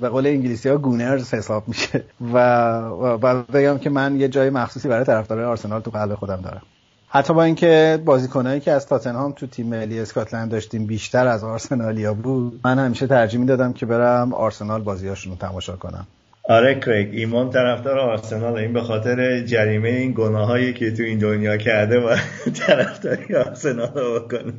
[0.00, 2.04] به قول انگلیسی ها گونرز حساب میشه.
[2.34, 6.62] و بگم که من یه جای مخصوصی برای طرفدار آرسنال تو قلب خودم دارم.
[7.12, 12.14] حتی با اینکه بازیکنایی که از تاتنهام تو تیم ملی اسکاتلند داشتیم بیشتر از آرسنالیا
[12.14, 16.06] بود من همیشه ترجیح می‌دادم که برم آرسنال بازیاشون رو تماشا کنم.
[16.44, 18.56] آره کریگ ایمان طرفدار آرسنال.
[18.56, 22.16] این به خاطر جریمه این گناهایی که تو این دنیا کرده و
[22.66, 24.52] طرفداری آرسنال رو بکنه.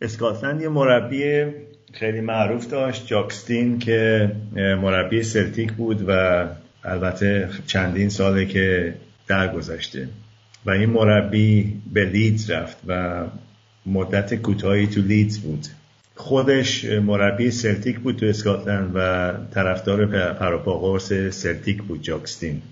[0.00, 1.44] اسکاتلند یه مربی
[1.92, 6.44] خیلی معروف داشت جاکستین که مربی سلتیک بود و
[6.84, 8.94] البته چندین ساله که
[9.28, 10.08] درگذشته.
[10.68, 13.24] و این مربی به لیدز رفت و
[13.86, 15.66] مدت کوتاهی تو لیدز بود.
[16.14, 22.62] خودش مربی سلتیک بود تو اسکاتلند و طرفدار پروپاقرص سلتیک بود جاک استین.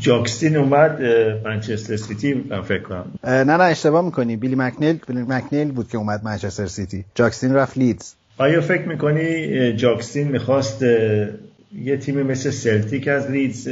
[0.00, 1.02] جاک استین اومد
[1.44, 3.04] منچستر سیتی من فکر کنم.
[3.24, 4.36] نه نه اشتباه می‌کنی.
[4.36, 7.04] بیلی مکنیل بیلی مکنیل بود که اومد منچستر سیتی.
[7.14, 8.14] جاک استین رفت لیدز.
[8.38, 13.68] آیا فکر می‌کنی جاک استین می‌خواست یه تیم مثل سلتیک از لیدز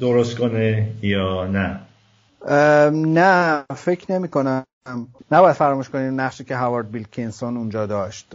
[0.00, 1.80] درست کنه یا نه؟
[2.92, 4.64] نه فکر نمی کنم
[5.32, 8.34] نباید فراموش کنیم نقشی که هاوارد بیلکینسون اونجا داشت.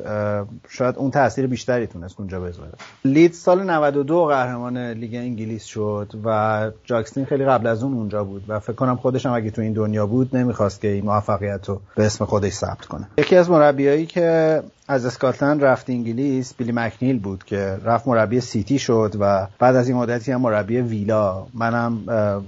[0.70, 2.72] شاید اون تاثیر بیشتری تونست اونجا بذاره.
[3.06, 8.44] لید سال 92 قهرمان لیگ انگلیس شد و جاکستین خیلی قبل از اون اونجا بود
[8.48, 11.82] و فکر کنم خودش هم اگه تو این دنیا بود نمی‌خواست که این موفقیت رو
[11.96, 13.08] به اسم خودش ثبت کنه.
[13.18, 18.80] یکی از مربیایی که از اسکاتلند رفت انگلیس بیلی مکنیل بود که رفت مربی سیتی
[18.80, 21.46] شد و بعد از این مدتی هم مربی ویلا.
[21.54, 22.00] منم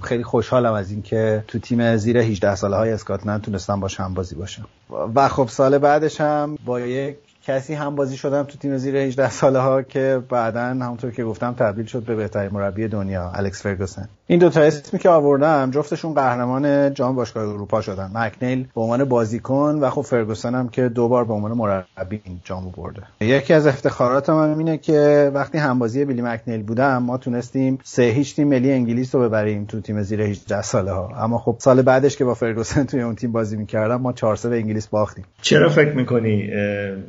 [0.02, 4.34] خیلی خوشحالم از اینکه تو تیم زیر 18 ساله های اسکاتلند تونستم باش هم بازی
[4.34, 4.66] باشم.
[5.14, 9.30] و خب سال بعدش هم با یک کسی هم بازی شدم تو تیم زیر 18
[9.30, 14.08] ساله ها که بعدا همونطور که گفتم تبدیل شد به بهترین مربی دنیا الکس فرگوسن.
[14.26, 18.10] این دو تا اسمی که آوردم جفتشون قهرمان جام باشگاه اروپا شدن.
[18.14, 22.40] مکنیل به عنوان بازیکن و خب فرگوسن هم که دو بار به عنوان مربی این
[22.44, 23.02] جامو برده.
[23.20, 28.36] یکی از افتخارات من اینه که وقتی همبازی بیلی مکنیل بودم ما تونستیم سه هیچ
[28.36, 32.16] تیم ملی انگلیس رو ببریم تو تیم زیر 18 ساله ها اما خب سال بعدش
[32.16, 35.24] که با فرگوسن توی اون تیم بازی می‌کردم ما 4 به انگلیس باختیم.
[35.42, 36.50] چرا فکر می‌کنی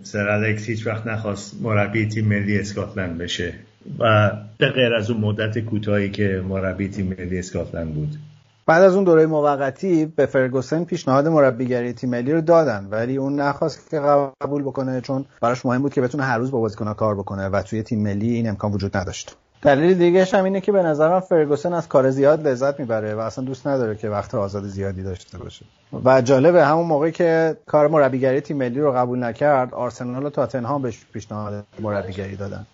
[0.04, 3.54] سر الکس هیچ وقت نخواست مربی تیم ملی اسکاتلند بشه
[4.00, 8.18] و به غیر از اون مدت کوتاهی که مربی تیم ملی اسکاتلند بود.
[8.66, 13.40] بعد از اون دوره موقتی به فرگوسن پیشنهاد مربیگری تیم ملی رو دادن ولی اون
[13.40, 14.00] نخواست که
[14.42, 17.62] قبول بکنه چون براش مهم بود که بتونه هر روز با بازیکن‌ها کار بکنه و
[17.62, 19.36] توی تیم ملی این امکان وجود نداشت.
[19.62, 23.44] دلیل دیگه هم اینه که به نظرم فرگوسن از کار زیاد لذت می‌بره و اصلا
[23.44, 25.66] دوست نداره که وقت آزاد زیادی داشته باشه.
[26.06, 30.82] و جالبه همون موقعی که کار مربیگری تیم ملی رو قبول نکرد آرسنال و تاتنهام
[30.82, 32.66] بهش پیشنهاد مربیگری دادن.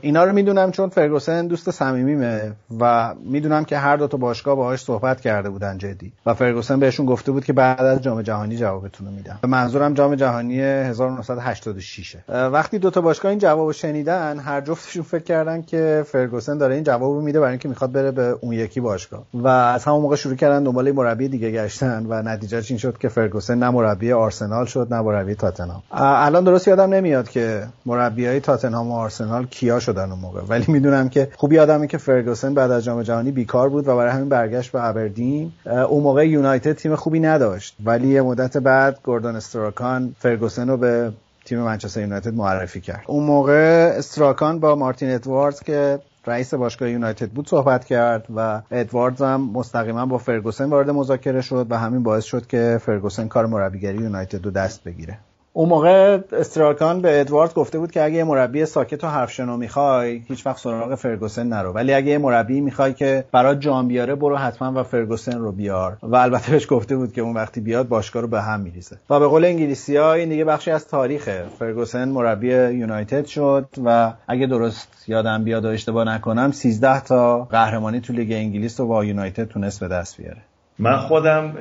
[0.00, 4.80] اینا رو می‌دونم چون فرگوسن دوست صمیمیمه و می‌دونم که هر دو تا باشگاه باهاش
[4.80, 6.12] صحبت کرده بودن جدی.
[6.26, 9.38] و فرگوسن بهشون گفته بود که بعد از جام جهانی جوابتون رو میدم.
[9.42, 15.24] به منظورم جام جهانی 1986 وقتی دو تا باشگاه این جوابو شنیدن هر جفتشون فکر
[15.24, 19.24] کردن که فرگوسن داره این جوابو میده برای اینکه می‌خواد بره به اون یکی باشگاه.
[19.34, 23.08] و از همون موقع شروع کردن دنبال مربی دیگه گشتن و نتیجهش این شد که
[23.08, 25.82] فرگوسن نه مربی آرسنال شد نه مربی تاتنهام.
[25.92, 30.40] الان درست یادم نمیاد که مربیای تاتنهام و آرسنال کیا شدن اون موقع.
[30.48, 34.12] ولی می‌دونم که خوب یادمه که فرگوسن بعد از جام جهانی بیکار بود و برای
[34.12, 35.52] همین برگشت به ابردین.
[35.88, 37.76] اون موقع یونایتد تیم خوبی نداشت.
[37.84, 41.12] ولی یه مدت بعد گوردون استراکان فرگوسن رو به
[41.44, 43.02] تیم منچستر یونایتد معرفی کرد.
[43.06, 49.22] اون موقع استراکان با مارتین ادواردز که رئیس باشگاه یونایتد بود صحبت کرد و ادواردز
[49.22, 53.98] هم مستقیما با فرگوسن وارد مذاکره شد و همین باعث شد که فرگوسن کار مربیگری
[53.98, 55.18] یونایتد رو دست بگیره.
[55.56, 60.22] اون موقع استراکان به ادوارد گفته بود که اگه یه مربی ساکت و حرفشنو می‌خوای
[60.28, 61.72] هیچ وقت سراغ فرگوسن نرو.
[61.72, 65.96] ولی اگه یه مربی می‌خوای که برات جام بیاره برو حتما و فرگوسن رو بیار.
[66.02, 68.96] و البته بهش گفته بود که اون وقتی بیاد باشگاه رو به هم میریزه.
[69.10, 71.44] و به قول انگلیسی ها این دیگه بخشی از تاریخه.
[71.58, 78.00] فرگوسن مربی یونایتد شد و اگه درست یادم بیاد و اشتباه نکنم 13 تا قهرمانی
[78.00, 80.38] تو لیگ انگلیس رو با یونایتد تونست به دست بیاره.
[80.78, 81.54] من خودم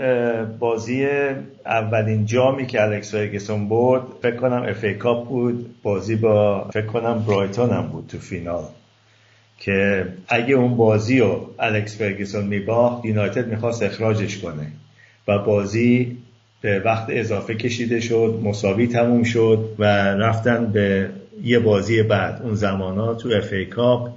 [0.60, 1.08] بازی
[1.66, 5.76] اولین جامی که الکس فرگسون برد فکر کنم FA Cup بود.
[5.84, 8.64] بازی با فکر کنم برایتون هم بود تو فینال.
[9.60, 14.68] که اگه اون بازی رو الکس فرگسون میباخت یونایتد می‌خواست اخراجش کنه.
[15.28, 16.18] و بازی
[16.62, 19.84] به وقت اضافه کشیده شد مساوی تموم شد و
[20.14, 21.10] رفتن به
[21.44, 22.42] یه بازی بعد.
[22.44, 24.10] اون زمان ها تو FA Cup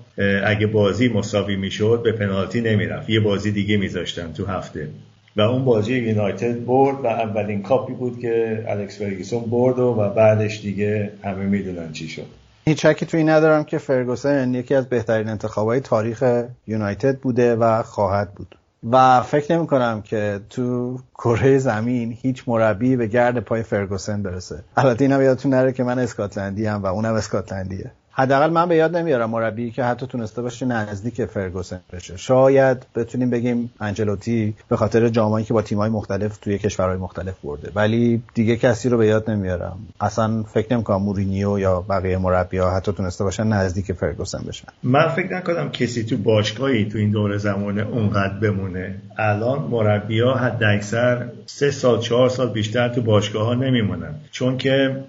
[0.47, 3.11] اگه بازی مساوی می‌شد به پنالتی نمی‌رفت.
[3.11, 4.89] یه بازی دیگه میذاشتن تو هفته.
[5.37, 10.11] و اون بازی یونایتد برد و اولین کاپی بود که الکس فرگوسون برد و, و
[10.15, 12.27] بعدش دیگه همه می‌دونن چی شد.
[12.65, 18.35] هیچ شکی توش ندارم که فرگوسن یکی از بهترین انتخابای تاریخ یونایتد بوده و خواهد
[18.35, 18.57] بود.
[18.91, 24.59] و فکر نمی کنم که تو کره زمین هیچ مربی به گرد پای فرگوسن برسه.
[24.77, 27.91] البته اینم یادتون نره که من اسکاتلندی‌ام و اونم اسکاتلندیه.
[28.19, 32.17] حداقل من به یاد نمیارم مربی که حتی تونسته باشه نزدیک فرگوسن بشه.
[32.17, 37.71] شاید بتونیم بگیم انجلوتی به خاطر جامایی که با تیم‌های مختلف توی کشورهای مختلف برده.
[37.75, 39.79] ولی دیگه کسی رو به یاد نمیارم.
[40.01, 44.69] اصلا فکر نمی‌کنم مورینیو یا بقیه مربی‌ها حتی تونسته باشن نزدیک فرگوسن بشن.
[44.83, 48.95] من فکر نکنم کسی تو باشگاهی تو این دور زمانه اونقدر بمونه.
[49.19, 54.15] الان مربی‌ها حد اکثر سه سال چهار سال بیشتر تو باشگاه ها نمیمونن.
[54.31, 55.05] چون که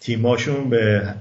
[0.00, 1.14] تیماشون به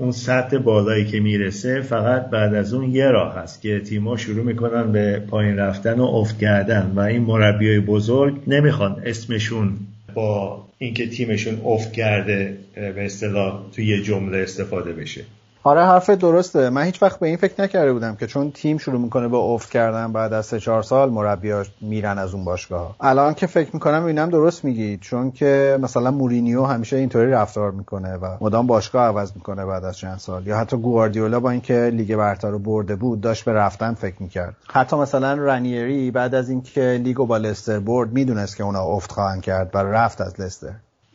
[0.00, 4.44] اون سطح بالایی که می‌رسه فقط بعد از اون یه راه هست که تیما شروع
[4.44, 9.72] می‌کنن به پایین رفتن و افت کردن و این مربیای بزرگ نمی‌خوان اسمشون
[10.14, 15.24] با اینکه تیمشون افت کرده به اصطلاح توی یه جمله استفاده بشه.
[15.62, 16.70] آره حرف درسته.
[16.70, 19.70] من هیچ وقت به این فکر نکرده بودم که چون تیم شروع می‌کنه با افت
[19.70, 24.04] کردن بعد از سه چهار سال مربیاش میرن از اون باشگاه الان که فکر می‌کنم
[24.04, 29.32] اینم درست میگی چون که مثلا مورینیو همیشه اینطوری رفتار می‌کنه و مدام باشگاه عوض
[29.34, 30.46] می‌کنه بعد از چند سال.
[30.46, 34.56] یا حتی گواردیولا با اینکه لیگ برتر رو برده بود داشت به رفتن فکر می‌کرد.
[34.68, 39.42] حتی مثلا رنیری بعد از اینکه لیگو با لستر برد می‌دونست که اونا افت خواهند
[39.42, 40.72] کرد و رفت از لستر.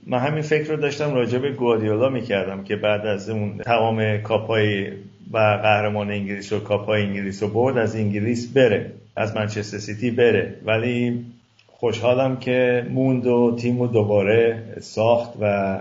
[0.07, 4.87] من همین فکر رو داشتم راجع به گواردیولا می‌کردم که بعد از اون تمام کاپای
[5.31, 10.55] و قهرمان انگلیس و کاپای انگلیس رو برد از انگلیس بره از منچستر سیتی بره.
[10.65, 11.25] ولی
[11.67, 15.77] خوشحالم که موند و تیم رو دوباره ساخت و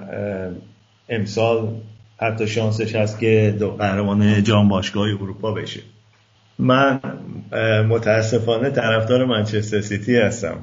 [1.08, 1.68] امسال
[2.16, 5.80] حتی شانسش هست که قهرمان جام باشگاه اروپا بشه.
[6.58, 7.00] من
[7.88, 10.56] متاسفانه طرفدار منچستر سیتی هستم.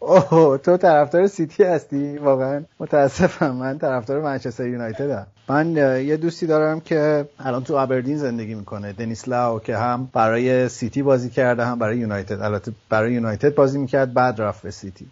[0.00, 5.26] اوه تو طرفدار سیتی هستی؟ واقعا متاسفم من طرفدار منچستر یونایتدم.
[5.48, 5.76] من
[6.06, 11.02] یه دوستی دارم که الان تو ابردین زندگی می‌کنه دنیس لاو که هم برای سیتی
[11.02, 12.40] بازی کرده هم برای یونایتد.
[12.40, 15.06] البته برای یونایتد بازی می‌کرد بعد رفت به سیتی.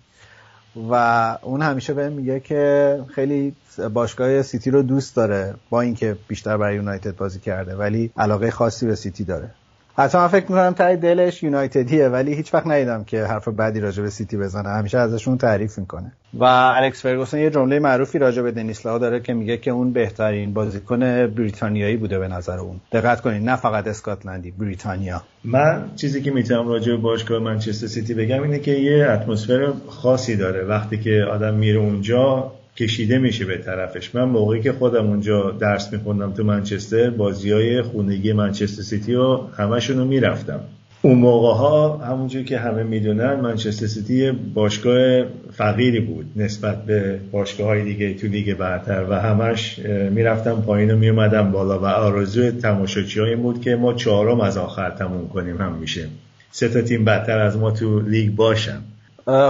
[0.90, 0.94] و
[1.42, 3.54] اون همیشه بهم میگه که خیلی
[3.94, 8.86] باشگاه سیتی رو دوست داره با اینکه بیشتر برای یونایتد بازی کرده ولی علاقه خاصی
[8.86, 9.50] به سیتی داره.
[9.98, 14.02] حتی من فکر می‌کنم ته دلش یونایتدیه ولی هیچ وقت ندیدم که حرف بدی راجع
[14.02, 14.68] به سیتی بزنه.
[14.68, 16.12] همیشه ازشون تعریف می‌کنه.
[16.34, 19.92] و الکس فرگوسن یه جمله معروفی راجع به دنیس لاو داره که میگه که اون
[19.92, 22.80] بهترین بازیکن بریتانیایی بوده به نظر اون.
[22.92, 25.22] دقت کنید نه فقط اسکاتلندی بریتانیا.
[25.44, 30.36] من چیزی که می‌تونم راجع به باشگاه منچستر سیتی بگم اینه که یه اتمسفر خاصی
[30.36, 30.64] داره.
[30.64, 34.14] وقتی که آدم میره اونجا کشیده میشه به طرفش.
[34.14, 39.36] من موقعی که خودم اونجا درس میخوندم تو منچستر بازی های خونگی منچستر سیتی و
[39.36, 40.60] همشون رو می‌رفتم.
[41.02, 47.66] اون موقع ها همونجور که همه می‌دونن منچستر سیتی باشگاه فقیری بود نسبت به باشگاه
[47.66, 49.78] های دیگه تو لیگ برتر و همش
[50.10, 54.90] می‌رفتم پایین و میومدم بالا و آرزوی تماشاچی های بود که ما چهارم از آخر
[54.90, 56.08] تموم کنیم هم میشه
[56.50, 58.80] سه تا تیم بدتر از ما تو لیگ باشن.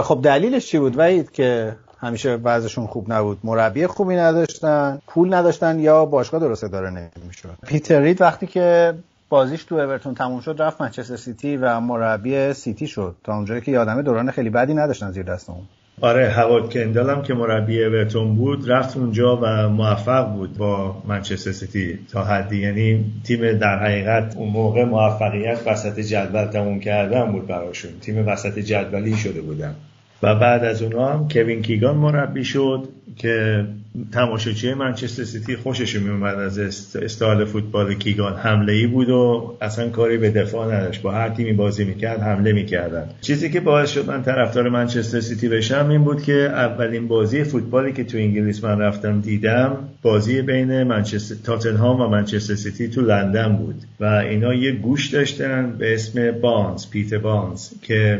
[0.03, 1.71] خب دلیلش چی بود؟ وحید که
[2.01, 3.37] همیشه وضعشون خوب نبود.
[3.43, 7.49] مربی خوبی نداشتن پول نداشتن یا باشگاه درست اداره نمی‌شد.
[7.67, 8.93] پیتر رید وقتی که
[9.29, 13.15] بازیش تو اورتون تموم شد رفت منچستر سیتی و مربی سیتی شد.
[13.23, 15.59] تا اونجایی که یادمه دوران خیلی بدی نداشتن زیر دست اون.
[16.01, 21.51] آره هوارد کندال هم که مربی اورتون بود رفت اونجا و موفق بود با منچستر
[21.51, 22.57] سیتی تا حدی.
[22.57, 27.91] یعنی تیم در حقیقت اون موقع موفقیت وسط جدول تموم کردن بود براشون.
[28.01, 29.75] تیم وسط جدولی شده بودن.
[30.23, 33.65] و بعد از اونها هم کوین کیگان مربی شد که
[34.11, 36.59] تماشاچی منچستر سیتی خوشش میومد از
[36.95, 38.33] استایل فوتبال کیگان.
[38.33, 41.01] حمله ای بود و اصلا کاری به دفاع نداشت.
[41.01, 43.09] با هر تیمی بازی می‌کرد حمله می‌کردن.
[43.21, 47.93] چیزی که باعث شد من طرفدار منچستر سیتی بشم این بود که اولین بازی فوتبالی
[47.93, 53.55] که تو انگلیس من رفتم دیدم بازی بین منچستر تاتنهام و منچستر سیتی تو لندن
[53.55, 53.75] بود.
[53.99, 58.19] و اینا یه گوش داشتن به اسم بارنز پیتر بارنز که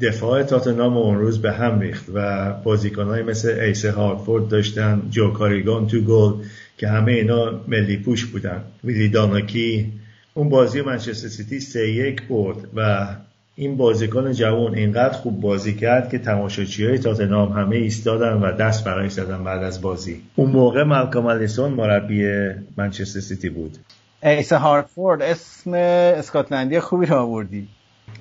[0.00, 5.86] دفاع تاتنهام اون روز به هم ریخت و بازیکنهایی مثل ایس هارتفورد داشتن جو کاریگان
[5.86, 6.32] تو گل
[6.78, 8.62] که همه اینا ملی پوش بودن.
[8.84, 9.92] ویلی داناکی
[10.34, 13.08] اون بازی منچستر سیتی سه یک برد و
[13.54, 18.84] این بازیکن جوان اینقدر خوب بازی کرد که تماشاچی های تاتنهام همه ایستادن و دست
[18.84, 20.22] براش زدن بعد از بازی.
[20.34, 22.30] اون موقع مالکام الیسون مربی
[22.76, 23.78] منچستر سیتی بود.
[24.22, 27.68] ایس هارتفورد اسم اسکاتلندی خوبی رو آوردی.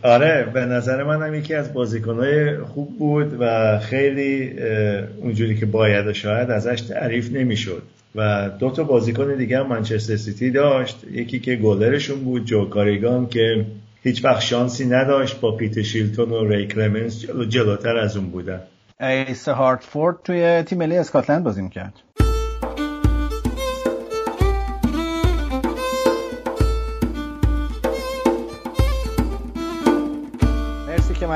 [0.05, 4.59] آره به نظر من هم یکی از بازیکنهای خوب بود و خیلی
[5.21, 7.81] اونجوری که باید شاید ازش تعریف نمی‌شد
[8.15, 11.03] و دو تا بازیکن دیگه هم منچستر سیتی داشت.
[11.11, 13.65] یکی که گلرشون بود جو کاریگان که
[14.03, 18.59] هیچ وقت شانسی نداشت با پیت شیلتون و ری کلمنس جلو جلوتر از اون بودن.
[18.99, 21.93] ایس هارتفورد توی تیم ملی اسکاتلند بازی می‌کرد.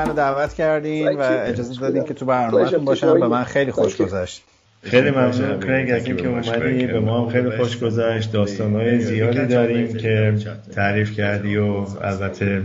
[0.00, 3.20] منو دعوت کردین و اجازه دادین که تو برنامهتون باشم.
[3.20, 4.42] به من خیلی خوش گذشت.
[4.82, 5.60] خیلی ممنون.
[5.60, 8.32] کریگ از اینکه اومدی به ما هم خیلی خوش گذشت.
[8.32, 10.34] داستانهای زیادی داریم که
[10.74, 12.62] تعریف کردی و البته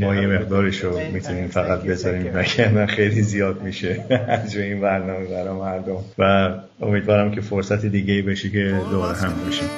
[0.00, 2.30] ما یه مقدارش رو می‌تونیم فقط بذاریم.
[2.34, 4.04] وگرنه خیلی زیاد میشه
[4.44, 5.96] از این برنامه برای مردم.
[6.18, 6.50] و
[6.82, 9.68] امیدوارم که فرصت دیگه بشه که دوباره هم باشیم.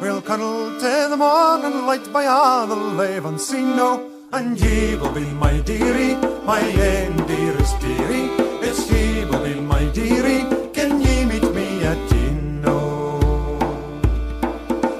[0.00, 5.12] We'll cuddle till the morning light by all the lave on Sino And ye will
[5.12, 8.30] be my dearie, my ain dearest dearie.
[8.62, 10.44] It's ye will be my dearie.
[10.72, 12.78] Can ye meet me at Gino?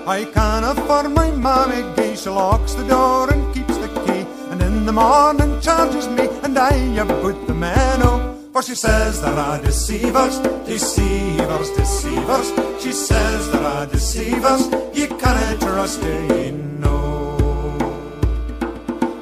[0.04, 4.26] I can afford my mammy gay She locks the door and keeps the key.
[4.50, 8.27] And in the morning charges me And I have put the meno
[8.58, 12.48] For she says there are deceivers Deceivers, deceivers
[12.82, 14.66] She says there are deceivers
[14.98, 17.78] You cannot trust ye no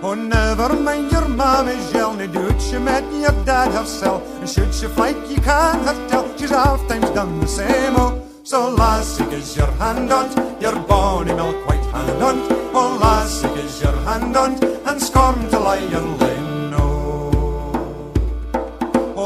[0.01, 4.23] Oh, never mind your mammy's yell, no do it, she met your dad herself.
[4.41, 8.27] And should she fight, you can't her tell, she's half times done the same, oh.
[8.43, 10.31] So lassie, gives your hand on,
[10.63, 12.37] your bonny milk white hand on.
[12.73, 14.53] Oh, lassie, gives your hand on,
[14.87, 16.36] and scorn to lie lane, oh.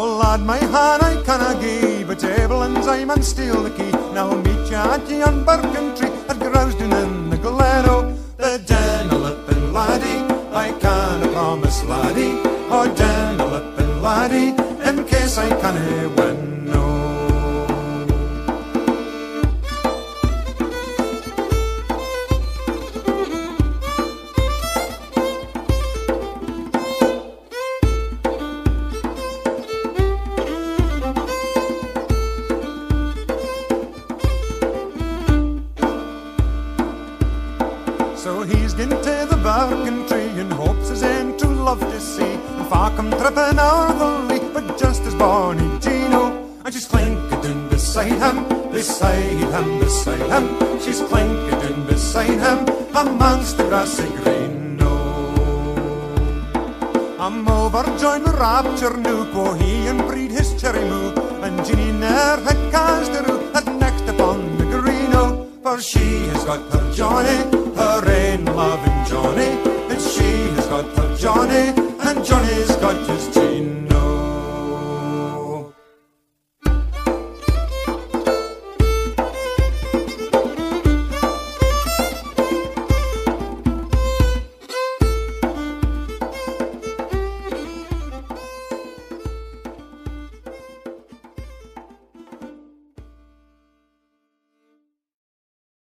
[0.02, 3.92] Oh, lad, my hand I canna give, but and I man steal the key.
[4.14, 8.16] Now meet you at ye on Birkentree, at Grousdown in the Glen, oh.
[8.38, 8.56] The
[9.14, 10.22] lippin' laddie,
[10.54, 12.32] I canna promise laddie,
[12.70, 14.54] a lippin' laddie,
[14.88, 16.59] in case I canna win,